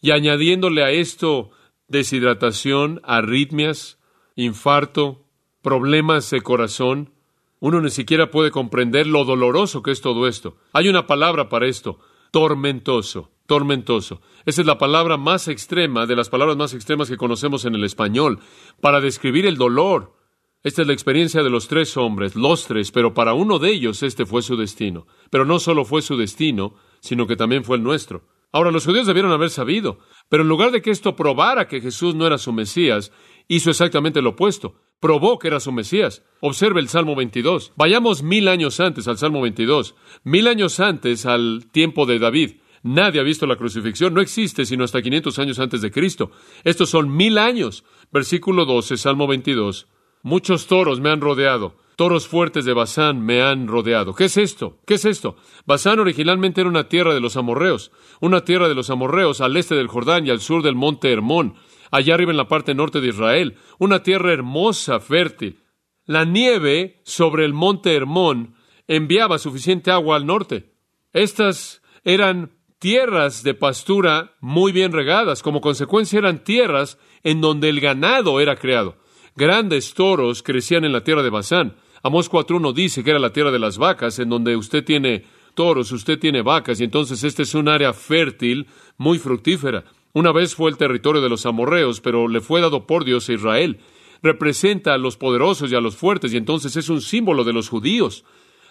y 0.00 0.10
añadiéndole 0.10 0.82
a 0.82 0.90
esto 0.90 1.50
deshidratación, 1.88 3.00
arritmias, 3.04 3.98
infarto, 4.34 5.24
problemas 5.62 6.30
de 6.30 6.40
corazón. 6.40 7.12
Uno 7.58 7.80
ni 7.80 7.90
siquiera 7.90 8.30
puede 8.30 8.50
comprender 8.50 9.06
lo 9.06 9.24
doloroso 9.24 9.82
que 9.82 9.90
es 9.90 10.00
todo 10.00 10.26
esto. 10.26 10.56
Hay 10.72 10.88
una 10.88 11.06
palabra 11.06 11.48
para 11.48 11.66
esto, 11.66 11.98
tormentoso, 12.30 13.30
tormentoso. 13.46 14.20
Esa 14.44 14.60
es 14.60 14.66
la 14.66 14.78
palabra 14.78 15.16
más 15.16 15.48
extrema, 15.48 16.06
de 16.06 16.16
las 16.16 16.28
palabras 16.28 16.56
más 16.56 16.74
extremas 16.74 17.08
que 17.08 17.16
conocemos 17.16 17.64
en 17.64 17.74
el 17.74 17.84
español, 17.84 18.40
para 18.80 19.00
describir 19.00 19.46
el 19.46 19.56
dolor. 19.56 20.14
Esta 20.62 20.82
es 20.82 20.88
la 20.88 20.94
experiencia 20.94 21.42
de 21.42 21.50
los 21.50 21.68
tres 21.68 21.96
hombres, 21.96 22.34
los 22.34 22.66
tres, 22.66 22.90
pero 22.90 23.14
para 23.14 23.34
uno 23.34 23.58
de 23.58 23.70
ellos 23.70 24.02
este 24.02 24.26
fue 24.26 24.42
su 24.42 24.56
destino. 24.56 25.06
Pero 25.30 25.44
no 25.44 25.58
solo 25.58 25.84
fue 25.84 26.02
su 26.02 26.16
destino, 26.16 26.74
sino 27.00 27.26
que 27.26 27.36
también 27.36 27.64
fue 27.64 27.76
el 27.76 27.82
nuestro. 27.82 28.24
Ahora, 28.52 28.70
los 28.70 28.86
judíos 28.86 29.06
debieron 29.06 29.32
haber 29.32 29.50
sabido, 29.50 29.98
pero 30.28 30.42
en 30.42 30.48
lugar 30.48 30.70
de 30.70 30.80
que 30.80 30.90
esto 30.90 31.14
probara 31.14 31.68
que 31.68 31.80
Jesús 31.80 32.14
no 32.14 32.26
era 32.26 32.38
su 32.38 32.52
Mesías, 32.52 33.12
hizo 33.48 33.70
exactamente 33.70 34.22
lo 34.22 34.30
opuesto. 34.30 34.76
Probó 35.00 35.38
que 35.38 35.48
era 35.48 35.60
su 35.60 35.72
Mesías. 35.72 36.24
Observe 36.40 36.80
el 36.80 36.88
Salmo 36.88 37.14
22. 37.14 37.72
Vayamos 37.76 38.22
mil 38.22 38.48
años 38.48 38.80
antes 38.80 39.08
al 39.08 39.18
Salmo 39.18 39.42
22. 39.42 39.94
Mil 40.24 40.48
años 40.48 40.80
antes 40.80 41.26
al 41.26 41.66
tiempo 41.70 42.06
de 42.06 42.18
David. 42.18 42.56
Nadie 42.82 43.20
ha 43.20 43.24
visto 43.24 43.46
la 43.46 43.56
crucifixión. 43.56 44.14
No 44.14 44.20
existe 44.20 44.64
sino 44.64 44.84
hasta 44.84 45.02
500 45.02 45.38
años 45.38 45.58
antes 45.58 45.82
de 45.82 45.90
Cristo. 45.90 46.30
Estos 46.64 46.90
son 46.90 47.14
mil 47.14 47.36
años. 47.36 47.84
Versículo 48.12 48.64
12, 48.64 48.96
Salmo 48.96 49.26
22. 49.26 49.88
Muchos 50.22 50.66
toros 50.66 51.00
me 51.00 51.10
han 51.10 51.20
rodeado. 51.20 51.76
Toros 51.96 52.28
fuertes 52.28 52.64
de 52.66 52.74
Basán 52.74 53.22
me 53.22 53.42
han 53.42 53.68
rodeado. 53.68 54.14
¿Qué 54.14 54.24
es 54.24 54.36
esto? 54.36 54.78
¿Qué 54.86 54.94
es 54.94 55.04
esto? 55.06 55.36
Basán 55.66 55.98
originalmente 55.98 56.60
era 56.60 56.68
una 56.68 56.88
tierra 56.88 57.14
de 57.14 57.20
los 57.20 57.38
amorreos, 57.38 57.90
una 58.20 58.44
tierra 58.44 58.68
de 58.68 58.74
los 58.74 58.90
amorreos 58.90 59.40
al 59.40 59.56
este 59.56 59.74
del 59.74 59.88
Jordán 59.88 60.26
y 60.26 60.30
al 60.30 60.40
sur 60.40 60.62
del 60.62 60.74
monte 60.74 61.10
Hermón, 61.10 61.54
allá 61.96 62.14
arriba 62.14 62.30
en 62.30 62.36
la 62.36 62.48
parte 62.48 62.74
norte 62.74 63.00
de 63.00 63.08
Israel, 63.08 63.56
una 63.78 64.02
tierra 64.02 64.32
hermosa, 64.32 65.00
fértil. 65.00 65.60
La 66.04 66.24
nieve 66.24 67.00
sobre 67.04 67.44
el 67.44 67.52
monte 67.52 67.94
Hermón 67.94 68.54
enviaba 68.86 69.38
suficiente 69.38 69.90
agua 69.90 70.16
al 70.16 70.26
norte. 70.26 70.72
Estas 71.12 71.82
eran 72.04 72.52
tierras 72.78 73.42
de 73.42 73.54
pastura 73.54 74.34
muy 74.40 74.70
bien 74.72 74.92
regadas, 74.92 75.42
como 75.42 75.60
consecuencia 75.60 76.18
eran 76.18 76.44
tierras 76.44 76.98
en 77.24 77.40
donde 77.40 77.68
el 77.68 77.80
ganado 77.80 78.40
era 78.40 78.56
creado. 78.56 78.96
Grandes 79.34 79.94
toros 79.94 80.42
crecían 80.42 80.84
en 80.84 80.92
la 80.92 81.02
tierra 81.02 81.22
de 81.22 81.30
Basán. 81.30 81.76
Amós 82.02 82.30
4.1 82.30 82.72
dice 82.72 83.02
que 83.02 83.10
era 83.10 83.18
la 83.18 83.32
tierra 83.32 83.50
de 83.50 83.58
las 83.58 83.78
vacas, 83.78 84.18
en 84.18 84.28
donde 84.28 84.56
usted 84.56 84.84
tiene 84.84 85.24
toros, 85.54 85.90
usted 85.90 86.18
tiene 86.18 86.42
vacas, 86.42 86.80
y 86.80 86.84
entonces 86.84 87.24
este 87.24 87.42
es 87.42 87.54
un 87.54 87.68
área 87.68 87.92
fértil, 87.92 88.68
muy 88.96 89.18
fructífera. 89.18 89.84
Una 90.16 90.32
vez 90.32 90.54
fue 90.54 90.70
el 90.70 90.78
territorio 90.78 91.20
de 91.20 91.28
los 91.28 91.44
amorreos, 91.44 92.00
pero 92.00 92.26
le 92.26 92.40
fue 92.40 92.62
dado 92.62 92.86
por 92.86 93.04
Dios 93.04 93.28
a 93.28 93.34
Israel. 93.34 93.80
Representa 94.22 94.94
a 94.94 94.96
los 94.96 95.18
poderosos 95.18 95.70
y 95.70 95.74
a 95.74 95.80
los 95.82 95.94
fuertes, 95.94 96.32
y 96.32 96.38
entonces 96.38 96.74
es 96.76 96.88
un 96.88 97.02
símbolo 97.02 97.44
de 97.44 97.52
los 97.52 97.68
judíos. 97.68 98.24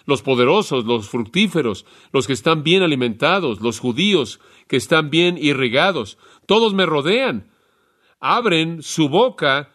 Los 0.06 0.22
poderosos, 0.22 0.84
los 0.86 1.08
fructíferos, 1.08 1.86
los 2.12 2.26
que 2.26 2.32
están 2.32 2.64
bien 2.64 2.82
alimentados, 2.82 3.60
los 3.60 3.78
judíos 3.78 4.40
que 4.66 4.76
están 4.76 5.08
bien 5.08 5.38
irrigados, 5.40 6.18
todos 6.46 6.74
me 6.74 6.84
rodean. 6.84 7.48
Abren 8.18 8.82
su 8.82 9.08
boca 9.08 9.70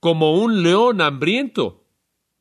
como 0.00 0.34
un 0.34 0.62
león 0.62 1.00
hambriento. 1.00 1.86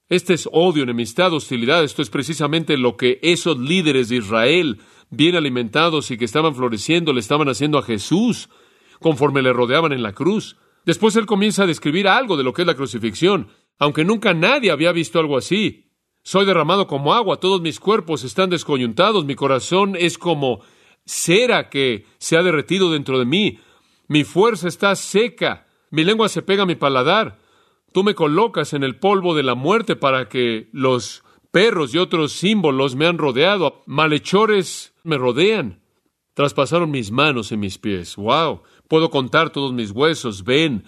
Este 0.09 0.33
es 0.33 0.49
odio, 0.51 0.83
enemistad, 0.83 1.31
hostilidad. 1.31 1.81
Esto 1.81 2.01
es 2.01 2.09
precisamente 2.09 2.75
lo 2.75 2.97
que 2.97 3.19
esos 3.21 3.57
líderes 3.57 4.09
de 4.09 4.17
Israel, 4.17 4.79
bien 5.11 5.37
alimentados 5.37 6.11
y 6.11 6.17
que 6.17 6.25
estaban 6.25 6.55
floreciendo, 6.55 7.13
le 7.13 7.21
estaban 7.21 7.47
haciendo 7.47 7.77
a 7.77 7.81
Jesús 7.81 8.49
conforme 8.99 9.41
le 9.41 9.53
rodeaban 9.53 9.91
en 9.91 10.03
la 10.03 10.13
cruz. 10.13 10.57
Después 10.85 11.15
él 11.15 11.25
comienza 11.25 11.63
a 11.63 11.67
describir 11.67 12.07
algo 12.07 12.37
de 12.37 12.43
lo 12.43 12.53
que 12.53 12.61
es 12.61 12.67
la 12.67 12.75
crucifixión, 12.75 13.47
aunque 13.79 14.05
nunca 14.05 14.33
nadie 14.33 14.71
había 14.71 14.91
visto 14.91 15.19
algo 15.19 15.37
así. 15.37 15.91
Soy 16.23 16.45
derramado 16.45 16.87
como 16.87 17.13
agua, 17.13 17.39
todos 17.39 17.61
mis 17.61 17.79
cuerpos 17.79 18.23
están 18.23 18.49
descoyuntados, 18.49 19.25
mi 19.25 19.35
corazón 19.35 19.95
es 19.97 20.17
como 20.17 20.61
cera 21.05 21.69
que 21.69 22.05
se 22.17 22.37
ha 22.37 22.43
derretido 22.43 22.91
dentro 22.91 23.19
de 23.19 23.25
mí, 23.25 23.59
mi 24.07 24.23
fuerza 24.23 24.67
está 24.67 24.95
seca, 24.95 25.67
mi 25.91 26.03
lengua 26.03 26.29
se 26.29 26.41
pega 26.41 26.63
a 26.63 26.65
mi 26.65 26.75
paladar, 26.75 27.39
Tú 27.95 28.03
me 28.03 28.13
colocas 28.13 28.73
en 28.73 28.83
el 28.83 28.99
polvo 28.99 29.35
de 29.35 29.43
la 29.43 29.55
muerte 29.55 29.95
para 29.95 30.27
que 30.27 30.67
los 30.73 31.23
perros 31.51 31.95
y 31.95 31.97
otros 31.97 32.33
símbolos 32.33 32.93
me 32.93 33.07
han 33.07 33.17
rodeado, 33.17 33.83
malhechores 33.85 34.93
me 35.05 35.17
rodean. 35.17 35.81
Traspasaron 36.33 36.91
mis 36.91 37.09
manos 37.09 37.53
y 37.53 37.55
mis 37.55 37.77
pies. 37.77 38.17
¡Wow! 38.17 38.63
Puedo 38.87 39.09
contar 39.09 39.51
todos 39.51 39.73
mis 39.73 39.91
huesos. 39.91 40.43
Ven, 40.43 40.85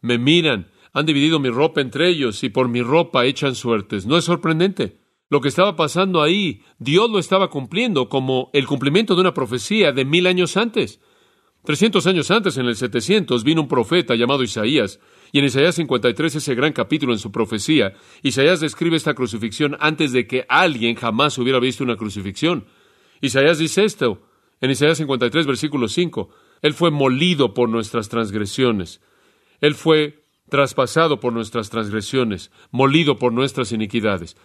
me 0.00 0.18
miran. 0.18 0.70
Han 0.92 1.06
dividido 1.06 1.38
mi 1.38 1.50
ropa 1.50 1.80
entre 1.80 2.08
ellos 2.08 2.42
y 2.42 2.48
por 2.48 2.68
mi 2.68 2.82
ropa 2.82 3.24
echan 3.24 3.54
suertes. 3.54 4.06
¿No 4.06 4.16
es 4.16 4.24
sorprendente? 4.24 5.00
Lo 5.28 5.40
que 5.40 5.48
estaba 5.48 5.76
pasando 5.76 6.22
ahí, 6.22 6.62
Dios 6.78 7.08
lo 7.10 7.18
estaba 7.18 7.50
cumpliendo 7.50 8.08
como 8.08 8.50
el 8.52 8.66
cumplimiento 8.66 9.14
de 9.14 9.20
una 9.20 9.34
profecía 9.34 9.92
de 9.92 10.04
mil 10.04 10.26
años 10.26 10.56
antes. 10.56 11.00
Trescientos 11.64 12.06
años 12.06 12.30
antes, 12.30 12.56
en 12.56 12.66
el 12.66 12.74
700, 12.74 13.44
vino 13.44 13.60
un 13.60 13.68
profeta 13.68 14.14
llamado 14.14 14.42
Isaías 14.42 14.98
y 15.32 15.38
en 15.38 15.44
Isaías 15.44 15.76
53, 15.76 16.36
ese 16.36 16.54
gran 16.54 16.72
capítulo 16.72 17.12
en 17.12 17.18
su 17.18 17.30
profecía, 17.30 17.94
Isaías 18.22 18.60
describe 18.60 18.96
esta 18.96 19.14
crucifixión 19.14 19.76
antes 19.78 20.12
de 20.12 20.26
que 20.26 20.44
alguien 20.48 20.96
jamás 20.96 21.38
hubiera 21.38 21.60
visto 21.60 21.84
una 21.84 21.96
crucifixión. 21.96 22.64
Isaías 23.20 23.58
dice 23.58 23.84
esto, 23.84 24.22
en 24.60 24.70
Isaías 24.70 24.98
53, 24.98 25.46
versículo 25.46 25.88
5, 25.88 26.30
Él 26.62 26.74
fue 26.74 26.90
molido 26.90 27.54
por 27.54 27.68
nuestras 27.68 28.08
transgresiones. 28.08 29.00
Él 29.60 29.74
fue 29.74 30.24
traspasado 30.48 31.20
por 31.20 31.32
nuestras 31.32 31.70
transgresiones, 31.70 32.50
molido 32.70 33.18
por 33.18 33.32
nuestras 33.32 33.72
iniquidades. 33.72 34.36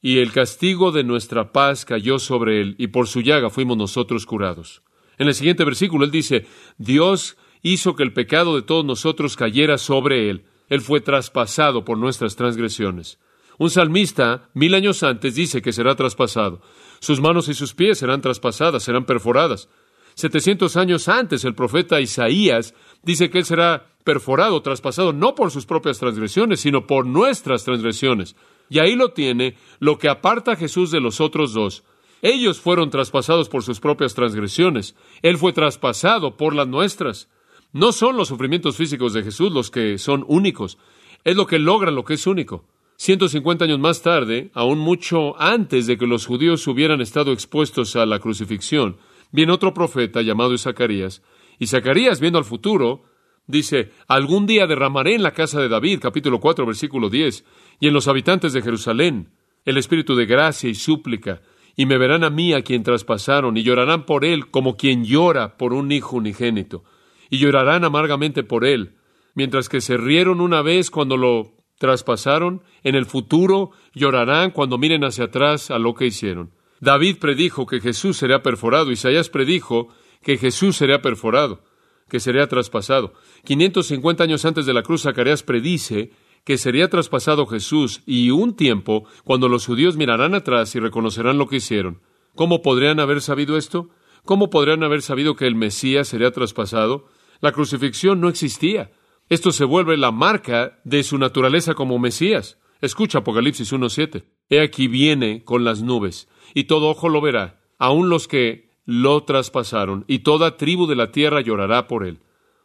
Y 0.00 0.18
el 0.18 0.32
castigo 0.32 0.92
de 0.92 1.04
nuestra 1.04 1.52
paz 1.52 1.84
cayó 1.84 2.18
sobre 2.18 2.60
él, 2.60 2.74
y 2.78 2.88
por 2.88 3.08
su 3.08 3.20
llaga 3.20 3.50
fuimos 3.50 3.76
nosotros 3.76 4.26
curados. 4.26 4.82
En 5.18 5.28
el 5.28 5.34
siguiente 5.34 5.64
versículo 5.64 6.04
él 6.04 6.10
dice, 6.10 6.46
Dios 6.78 7.36
hizo 7.62 7.96
que 7.96 8.02
el 8.02 8.12
pecado 8.12 8.54
de 8.54 8.62
todos 8.62 8.84
nosotros 8.84 9.36
cayera 9.36 9.78
sobre 9.78 10.30
él. 10.30 10.44
Él 10.68 10.80
fue 10.80 11.00
traspasado 11.00 11.84
por 11.84 11.98
nuestras 11.98 12.36
transgresiones. 12.36 13.18
Un 13.58 13.70
salmista, 13.70 14.50
mil 14.54 14.74
años 14.74 15.02
antes, 15.02 15.34
dice 15.34 15.62
que 15.62 15.72
será 15.72 15.94
traspasado. 15.94 16.60
Sus 17.00 17.20
manos 17.20 17.48
y 17.48 17.54
sus 17.54 17.74
pies 17.74 17.98
serán 17.98 18.20
traspasadas, 18.20 18.82
serán 18.82 19.04
perforadas. 19.04 19.68
Setecientos 20.14 20.76
años 20.76 21.08
antes, 21.08 21.44
el 21.44 21.54
profeta 21.54 22.00
Isaías 22.00 22.74
dice 23.02 23.30
que 23.30 23.38
él 23.38 23.44
será 23.44 23.86
perforado, 24.04 24.62
traspasado, 24.62 25.12
no 25.12 25.34
por 25.34 25.50
sus 25.50 25.66
propias 25.66 25.98
transgresiones, 25.98 26.60
sino 26.60 26.86
por 26.86 27.06
nuestras 27.06 27.64
transgresiones. 27.64 28.36
Y 28.68 28.78
ahí 28.78 28.94
lo 28.94 29.12
tiene, 29.12 29.56
lo 29.80 29.98
que 29.98 30.08
aparta 30.08 30.52
a 30.52 30.56
Jesús 30.56 30.90
de 30.90 31.00
los 31.00 31.20
otros 31.20 31.52
dos. 31.52 31.84
Ellos 32.22 32.60
fueron 32.60 32.90
traspasados 32.90 33.48
por 33.48 33.62
sus 33.62 33.80
propias 33.80 34.14
transgresiones. 34.14 34.94
Él 35.22 35.36
fue 35.36 35.52
traspasado 35.52 36.36
por 36.36 36.54
las 36.54 36.68
nuestras. 36.68 37.28
No 37.72 37.92
son 37.92 38.16
los 38.16 38.28
sufrimientos 38.28 38.76
físicos 38.76 39.12
de 39.12 39.22
Jesús 39.22 39.52
los 39.52 39.70
que 39.70 39.98
son 39.98 40.24
únicos, 40.28 40.78
es 41.24 41.36
lo 41.36 41.46
que 41.46 41.58
logra 41.58 41.90
lo 41.90 42.04
que 42.04 42.14
es 42.14 42.26
único. 42.26 42.64
150 42.96 43.64
años 43.64 43.80
más 43.80 44.02
tarde, 44.02 44.50
aún 44.54 44.78
mucho 44.78 45.38
antes 45.40 45.86
de 45.86 45.98
que 45.98 46.06
los 46.06 46.26
judíos 46.26 46.66
hubieran 46.68 47.00
estado 47.00 47.32
expuestos 47.32 47.96
a 47.96 48.06
la 48.06 48.20
crucifixión, 48.20 48.96
viene 49.34 49.52
otro 49.52 49.74
profeta 49.74 50.22
llamado 50.22 50.56
Zacarías, 50.56 51.20
y 51.58 51.66
Zacarías, 51.66 52.20
viendo 52.20 52.38
al 52.38 52.44
futuro, 52.44 53.02
dice, 53.48 53.90
algún 54.06 54.46
día 54.46 54.68
derramaré 54.68 55.16
en 55.16 55.24
la 55.24 55.32
casa 55.32 55.60
de 55.60 55.68
David, 55.68 55.98
capítulo 56.00 56.38
4, 56.38 56.64
versículo 56.64 57.10
10, 57.10 57.44
y 57.80 57.88
en 57.88 57.94
los 57.94 58.06
habitantes 58.06 58.52
de 58.52 58.62
Jerusalén, 58.62 59.32
el 59.64 59.76
espíritu 59.76 60.14
de 60.14 60.26
gracia 60.26 60.70
y 60.70 60.76
súplica, 60.76 61.42
y 61.74 61.84
me 61.86 61.98
verán 61.98 62.22
a 62.22 62.30
mí 62.30 62.52
a 62.52 62.62
quien 62.62 62.84
traspasaron, 62.84 63.56
y 63.56 63.64
llorarán 63.64 64.06
por 64.06 64.24
él 64.24 64.52
como 64.52 64.76
quien 64.76 65.04
llora 65.04 65.56
por 65.56 65.72
un 65.72 65.90
hijo 65.90 66.16
unigénito, 66.16 66.84
y 67.28 67.38
llorarán 67.38 67.82
amargamente 67.82 68.44
por 68.44 68.64
él, 68.64 68.94
mientras 69.34 69.68
que 69.68 69.80
se 69.80 69.96
rieron 69.96 70.40
una 70.40 70.62
vez 70.62 70.92
cuando 70.92 71.16
lo 71.16 71.56
traspasaron, 71.80 72.62
en 72.84 72.94
el 72.94 73.04
futuro 73.04 73.72
llorarán 73.94 74.52
cuando 74.52 74.78
miren 74.78 75.02
hacia 75.02 75.24
atrás 75.24 75.72
a 75.72 75.80
lo 75.80 75.94
que 75.94 76.06
hicieron. 76.06 76.52
David 76.84 77.16
predijo 77.18 77.64
que 77.64 77.80
Jesús 77.80 78.18
sería 78.18 78.42
perforado, 78.42 78.92
Isaías 78.92 79.30
predijo 79.30 79.88
que 80.22 80.36
Jesús 80.36 80.76
sería 80.76 81.00
perforado, 81.00 81.64
que 82.10 82.20
sería 82.20 82.46
traspasado. 82.46 83.14
550 83.44 84.22
años 84.22 84.44
antes 84.44 84.66
de 84.66 84.74
la 84.74 84.82
cruz, 84.82 85.02
Zacarías 85.02 85.42
predice 85.42 86.10
que 86.44 86.58
sería 86.58 86.90
traspasado 86.90 87.46
Jesús 87.46 88.02
y 88.04 88.30
un 88.30 88.54
tiempo 88.54 89.06
cuando 89.24 89.48
los 89.48 89.64
judíos 89.64 89.96
mirarán 89.96 90.34
atrás 90.34 90.74
y 90.74 90.78
reconocerán 90.78 91.38
lo 91.38 91.46
que 91.46 91.56
hicieron. 91.56 92.02
¿Cómo 92.34 92.60
podrían 92.60 93.00
haber 93.00 93.22
sabido 93.22 93.56
esto? 93.56 93.88
¿Cómo 94.26 94.50
podrían 94.50 94.82
haber 94.82 95.00
sabido 95.00 95.36
que 95.36 95.46
el 95.46 95.54
Mesías 95.54 96.08
sería 96.08 96.32
traspasado? 96.32 97.06
La 97.40 97.52
crucifixión 97.52 98.20
no 98.20 98.28
existía. 98.28 98.92
Esto 99.30 99.52
se 99.52 99.64
vuelve 99.64 99.96
la 99.96 100.10
marca 100.10 100.80
de 100.84 101.02
su 101.02 101.16
naturaleza 101.16 101.72
como 101.72 101.98
Mesías. 101.98 102.58
Escucha 102.82 103.20
Apocalipsis 103.20 103.72
1.7. 103.72 104.24
He 104.48 104.60
aquí 104.60 104.88
viene 104.88 105.44
con 105.44 105.64
las 105.64 105.82
nubes, 105.82 106.28
y 106.54 106.64
todo 106.64 106.88
ojo 106.88 107.08
lo 107.08 107.20
verá, 107.20 107.60
aun 107.78 108.08
los 108.08 108.28
que 108.28 108.70
lo 108.84 109.24
traspasaron, 109.24 110.04
y 110.06 110.20
toda 110.20 110.56
tribu 110.56 110.86
de 110.86 110.96
la 110.96 111.10
tierra 111.10 111.40
llorará 111.40 111.86
por 111.86 112.04
él. 112.04 112.20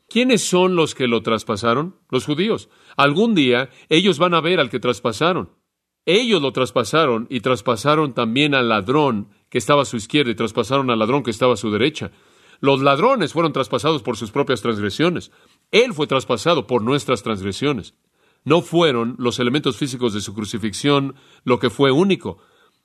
¿Quiénes 0.09 0.41
son 0.41 0.75
los 0.75 0.95
que 0.95 1.07
lo 1.07 1.21
traspasaron? 1.21 1.95
Los 2.09 2.25
judíos. 2.25 2.69
Algún 2.97 3.35
día 3.35 3.69
ellos 3.89 4.17
van 4.17 4.33
a 4.33 4.41
ver 4.41 4.59
al 4.59 4.69
que 4.69 4.79
traspasaron. 4.79 5.51
Ellos 6.05 6.41
lo 6.41 6.51
traspasaron 6.51 7.27
y 7.29 7.41
traspasaron 7.41 8.13
también 8.13 8.55
al 8.55 8.69
ladrón 8.69 9.29
que 9.49 9.59
estaba 9.59 9.83
a 9.83 9.85
su 9.85 9.97
izquierda 9.97 10.31
y 10.31 10.35
traspasaron 10.35 10.89
al 10.89 10.97
ladrón 10.97 11.21
que 11.21 11.29
estaba 11.29 11.53
a 11.53 11.57
su 11.57 11.69
derecha. 11.69 12.11
Los 12.59 12.81
ladrones 12.81 13.33
fueron 13.33 13.53
traspasados 13.53 14.01
por 14.01 14.17
sus 14.17 14.31
propias 14.31 14.61
transgresiones. 14.61 15.31
Él 15.71 15.93
fue 15.93 16.07
traspasado 16.07 16.65
por 16.65 16.81
nuestras 16.81 17.21
transgresiones. 17.21 17.93
No 18.43 18.61
fueron 18.61 19.15
los 19.17 19.39
elementos 19.39 19.77
físicos 19.77 20.13
de 20.13 20.21
su 20.21 20.33
crucifixión 20.33 21.15
lo 21.43 21.59
que 21.59 21.69
fue 21.69 21.91
único. 21.91 22.39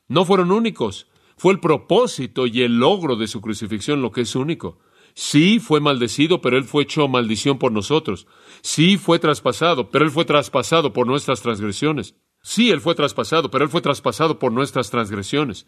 No 0.09 0.25
fueron 0.25 0.53
únicos. 0.53 1.07
Fue 1.37 1.53
el 1.53 1.61
propósito 1.61 2.47
y 2.47 2.63
el 2.63 2.79
logro 2.79 3.17
de 3.17 3.27
su 3.27 3.41
crucifixión 3.41 4.03
lo 4.03 4.13
que 4.13 4.23
es 4.23 4.37
único. 4.37 4.79
Sí 5.15 5.61
fue 5.61 5.81
maldecido, 5.81 6.41
pero 6.41 6.57
Él 6.57 6.65
fue 6.65 6.83
hecho 6.83 7.07
maldición 7.07 7.59
por 7.59 7.73
nosotros. 7.73 8.27
Sí 8.63 8.99
fue 8.99 9.19
traspasado, 9.19 9.91
pero 9.91 10.05
Él 10.05 10.11
fue 10.11 10.25
traspasado 10.25 10.93
por 10.93 11.07
nuestras 11.07 11.41
transgresiones. 11.41 12.17
Sí, 12.43 12.71
Él 12.71 12.81
fue 12.81 12.95
traspasado, 12.95 13.51
pero 13.51 13.65
Él 13.65 13.71
fue 13.71 13.81
traspasado 13.81 14.39
por 14.39 14.53
nuestras 14.53 14.91
transgresiones. 14.91 15.67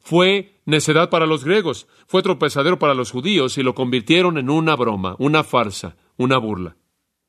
Fue 0.00 0.60
necedad 0.66 1.10
para 1.10 1.26
los 1.26 1.44
griegos, 1.44 1.86
fue 2.06 2.22
tropezadero 2.22 2.78
para 2.78 2.94
los 2.94 3.10
judíos 3.12 3.56
y 3.56 3.62
lo 3.62 3.74
convirtieron 3.74 4.36
en 4.36 4.50
una 4.50 4.76
broma, 4.76 5.16
una 5.18 5.44
farsa, 5.44 5.96
una 6.16 6.38
burla. 6.38 6.76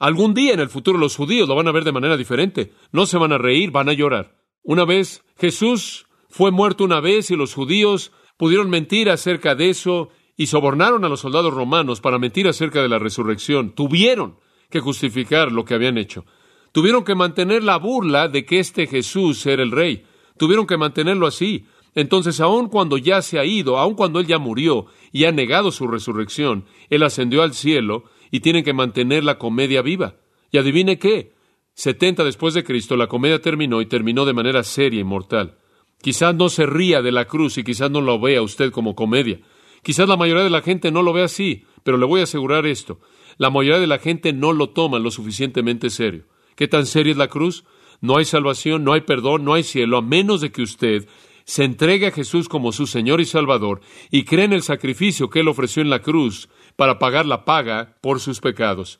Algún 0.03 0.33
día 0.33 0.53
en 0.53 0.59
el 0.59 0.67
futuro 0.67 0.97
los 0.97 1.15
judíos 1.15 1.47
lo 1.47 1.55
van 1.55 1.69
a 1.69 1.71
ver 1.71 1.85
de 1.85 1.93
manera 1.93 2.17
diferente. 2.17 2.73
No 2.91 3.05
se 3.05 3.17
van 3.17 3.31
a 3.31 3.37
reír, 3.37 3.71
van 3.71 3.87
a 3.87 3.93
llorar. 3.93 4.35
Una 4.61 4.83
vez 4.83 5.23
Jesús 5.37 6.07
fue 6.27 6.51
muerto 6.51 6.83
una 6.83 6.99
vez 6.99 7.31
y 7.31 7.37
los 7.37 7.53
judíos 7.53 8.11
pudieron 8.35 8.69
mentir 8.69 9.09
acerca 9.09 9.55
de 9.55 9.69
eso 9.69 10.09
y 10.35 10.47
sobornaron 10.47 11.05
a 11.05 11.07
los 11.07 11.21
soldados 11.21 11.53
romanos 11.53 12.01
para 12.01 12.19
mentir 12.19 12.49
acerca 12.49 12.81
de 12.81 12.89
la 12.89 12.99
resurrección, 12.99 13.71
tuvieron 13.75 14.39
que 14.69 14.81
justificar 14.81 15.53
lo 15.53 15.63
que 15.63 15.73
habían 15.73 15.97
hecho. 15.97 16.25
Tuvieron 16.73 17.05
que 17.05 17.15
mantener 17.15 17.63
la 17.63 17.77
burla 17.77 18.27
de 18.27 18.43
que 18.43 18.59
este 18.59 18.87
Jesús 18.87 19.45
era 19.45 19.63
el 19.63 19.71
rey. 19.71 20.03
Tuvieron 20.37 20.67
que 20.67 20.75
mantenerlo 20.75 21.27
así. 21.27 21.65
Entonces, 21.95 22.41
aun 22.41 22.67
cuando 22.67 22.97
ya 22.97 23.21
se 23.21 23.39
ha 23.39 23.45
ido, 23.45 23.77
aun 23.77 23.95
cuando 23.95 24.19
él 24.19 24.27
ya 24.27 24.37
murió 24.37 24.87
y 25.13 25.23
ha 25.23 25.31
negado 25.31 25.71
su 25.71 25.87
resurrección, 25.87 26.65
él 26.89 27.03
ascendió 27.03 27.41
al 27.41 27.53
cielo 27.53 28.03
y 28.33 28.39
tienen 28.39 28.63
que 28.63 28.73
mantener 28.73 29.23
la 29.23 29.37
comedia 29.37 29.83
viva. 29.83 30.15
Y 30.51 30.57
adivine 30.57 30.97
qué, 30.97 31.33
setenta 31.75 32.23
después 32.23 32.55
de 32.55 32.63
Cristo 32.63 32.97
la 32.97 33.05
comedia 33.05 33.39
terminó 33.39 33.79
y 33.79 33.85
terminó 33.85 34.25
de 34.25 34.33
manera 34.33 34.63
seria 34.63 35.01
y 35.01 35.03
mortal. 35.03 35.59
Quizás 36.01 36.33
no 36.33 36.49
se 36.49 36.65
ría 36.65 37.03
de 37.03 37.11
la 37.11 37.25
cruz 37.25 37.59
y 37.59 37.63
quizás 37.63 37.91
no 37.91 38.01
lo 38.01 38.19
vea 38.19 38.41
usted 38.41 38.71
como 38.71 38.95
comedia, 38.95 39.39
Quizás 39.83 40.07
la 40.07 40.15
mayoría 40.17 40.45
de 40.45 40.49
la 40.49 40.61
gente 40.61 40.91
no 40.91 41.03
lo 41.03 41.11
ve 41.11 41.23
así, 41.23 41.65
pero 41.83 41.97
le 41.97 42.05
voy 42.05 42.21
a 42.21 42.23
asegurar 42.23 42.65
esto. 42.65 43.01
La 43.37 43.49
mayoría 43.49 43.81
de 43.81 43.87
la 43.87 43.99
gente 43.99 44.31
no 44.31 44.53
lo 44.53 44.69
toma 44.69 44.97
lo 44.97 45.11
suficientemente 45.11 45.89
serio. 45.89 46.23
¿Qué 46.55 46.69
tan 46.69 46.85
seria 46.85 47.11
es 47.11 47.17
la 47.17 47.27
cruz? 47.27 47.65
No 47.99 48.17
hay 48.17 48.23
salvación, 48.23 48.85
no 48.85 48.93
hay 48.93 49.01
perdón, 49.01 49.43
no 49.43 49.53
hay 49.53 49.63
cielo, 49.63 49.97
a 49.97 50.01
menos 50.01 50.39
de 50.39 50.53
que 50.53 50.61
usted 50.61 51.05
se 51.43 51.65
entregue 51.65 52.07
a 52.07 52.11
Jesús 52.11 52.47
como 52.47 52.71
su 52.71 52.87
Señor 52.87 53.19
y 53.19 53.25
Salvador 53.25 53.81
y 54.09 54.23
cree 54.23 54.45
en 54.45 54.53
el 54.53 54.63
sacrificio 54.63 55.29
que 55.29 55.41
Él 55.41 55.49
ofreció 55.49 55.81
en 55.81 55.89
la 55.89 56.01
cruz 56.01 56.47
para 56.75 56.99
pagar 56.99 57.25
la 57.25 57.45
paga 57.45 57.97
por 58.01 58.19
sus 58.19 58.39
pecados. 58.39 58.99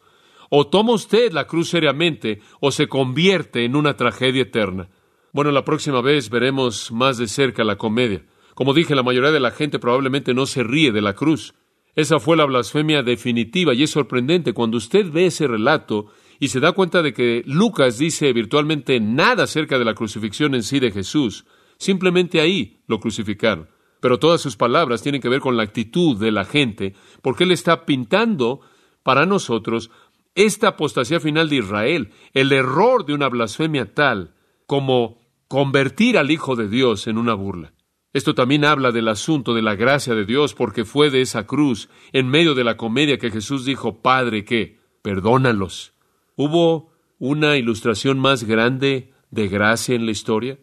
O 0.50 0.68
toma 0.68 0.94
usted 0.94 1.32
la 1.32 1.48
cruz 1.48 1.70
seriamente 1.70 2.42
o 2.60 2.72
se 2.72 2.88
convierte 2.88 3.66
en 3.66 3.76
una 3.76 3.96
tragedia 3.96 4.44
eterna. 4.44 4.90
Bueno, 5.32 5.52
la 5.52 5.66
próxima 5.66 6.02
vez 6.02 6.30
veremos 6.30 6.92
más 6.92 7.18
de 7.18 7.28
cerca 7.28 7.64
la 7.64 7.78
comedia. 7.78 8.24
Como 8.54 8.74
dije, 8.74 8.94
la 8.94 9.02
mayoría 9.02 9.32
de 9.32 9.40
la 9.40 9.52
gente 9.52 9.80
probablemente 9.80 10.34
no 10.34 10.46
se 10.46 10.64
ríe 10.64 10.92
de 10.92 11.02
la 11.02 11.16
cruz. 11.16 11.56
Esa 11.96 12.20
fue 12.20 12.38
la 12.38 12.46
blasfemia 12.46 13.04
definitiva 13.04 13.74
y 13.74 13.84
es 13.84 13.90
sorprendente 13.90 14.54
cuando 14.54 14.78
usted 14.78 15.12
ve 15.12 15.28
ese 15.28 15.48
relato 15.48 16.12
y 16.40 16.50
se 16.50 16.60
da 16.60 16.72
cuenta 16.74 17.02
de 17.02 17.14
que 17.14 17.44
Lucas 17.46 17.98
dice 17.98 18.34
virtualmente 18.34 19.00
nada 19.00 19.44
acerca 19.44 19.80
de 19.80 19.86
la 19.86 19.94
crucifixión 19.94 20.56
en 20.56 20.64
sí 20.64 20.80
de 20.80 20.92
Jesús. 20.92 21.46
Simplemente 21.78 22.42
ahí 22.42 22.82
lo 22.88 23.00
crucificaron. 23.00 23.73
Pero 24.04 24.20
todas 24.20 24.42
sus 24.42 24.58
palabras 24.58 25.02
tienen 25.02 25.22
que 25.22 25.30
ver 25.30 25.40
con 25.40 25.56
la 25.56 25.64
actitud 25.64 26.18
de 26.18 26.34
la 26.34 26.44
gente, 26.44 26.94
porque 27.22 27.46
él 27.46 27.52
está 27.52 27.86
pintando 27.86 28.60
para 29.02 29.26
nosotros 29.26 29.92
esta 30.36 30.68
apostasía 30.68 31.22
final 31.22 31.48
de 31.48 31.56
Israel, 31.56 32.12
el 32.34 32.52
error 32.52 33.06
de 33.06 33.14
una 33.14 33.30
blasfemia 33.30 33.94
tal 33.94 34.36
como 34.68 35.22
convertir 35.48 36.18
al 36.18 36.32
Hijo 36.32 36.58
de 36.58 36.68
Dios 36.68 37.08
en 37.08 37.18
una 37.18 37.34
burla. 37.34 37.76
Esto 38.12 38.36
también 38.36 38.66
habla 38.66 38.92
del 38.92 39.08
asunto 39.08 39.54
de 39.54 39.62
la 39.62 39.76
gracia 39.76 40.16
de 40.16 40.26
Dios, 40.26 40.54
porque 40.54 40.84
fue 40.84 41.10
de 41.10 41.22
esa 41.22 41.48
cruz, 41.48 41.88
en 42.12 42.28
medio 42.28 42.56
de 42.56 42.66
la 42.66 42.76
comedia, 42.76 43.18
que 43.18 43.32
Jesús 43.32 43.64
dijo, 43.64 44.02
Padre, 44.02 44.44
que 44.44 44.82
perdónalos. 45.02 45.94
¿Hubo 46.36 46.92
una 47.20 47.56
ilustración 47.56 48.20
más 48.20 48.44
grande 48.44 49.14
de 49.32 49.48
gracia 49.48 49.96
en 49.96 50.06
la 50.06 50.12
historia? 50.12 50.60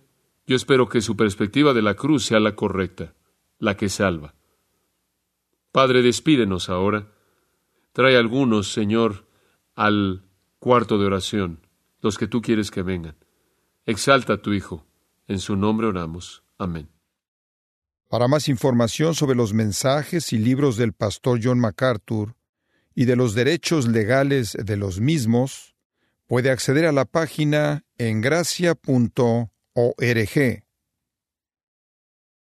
Yo 0.47 0.57
espero 0.57 0.91
que 0.91 1.01
su 1.01 1.16
perspectiva 1.16 1.72
de 1.72 1.80
la 1.80 1.95
cruz 1.95 2.26
sea 2.26 2.38
la 2.38 2.55
correcta, 2.55 3.14
la 3.61 3.77
que 3.77 3.89
salva. 3.89 4.35
Padre, 5.71 6.03
despídenos 6.03 6.69
ahora. 6.69 7.13
Trae 7.93 8.17
algunos, 8.17 8.73
Señor, 8.73 9.29
al 9.77 10.25
cuarto 10.59 10.99
de 10.99 11.07
oración, 11.07 11.67
los 12.01 12.19
que 12.19 12.27
tú 12.27 12.43
quieres 12.43 12.73
que 12.73 12.83
vengan. 12.83 13.17
Exalta 13.87 14.35
a 14.35 14.43
tu 14.43 14.53
Hijo. 14.53 14.87
En 15.29 15.39
su 15.39 15.55
nombre 15.55 15.87
oramos. 15.87 16.43
Amén. 16.59 16.89
Para 18.09 18.27
más 18.27 18.49
información 18.49 19.15
sobre 19.15 19.37
los 19.37 19.55
mensajes 19.55 20.33
y 20.33 20.39
libros 20.39 20.77
del 20.77 20.93
pastor 20.93 21.39
John 21.41 21.61
MacArthur 21.61 22.35
y 22.93 23.05
de 23.05 23.15
los 23.15 23.35
derechos 23.35 23.87
legales 23.87 24.57
de 24.61 24.77
los 24.77 24.99
mismos, 24.99 25.77
puede 26.27 26.51
acceder 26.51 26.87
a 26.87 26.93
la 26.93 27.05
página 27.05 27.85
en 27.99 28.21
gracia.org. 28.21 28.81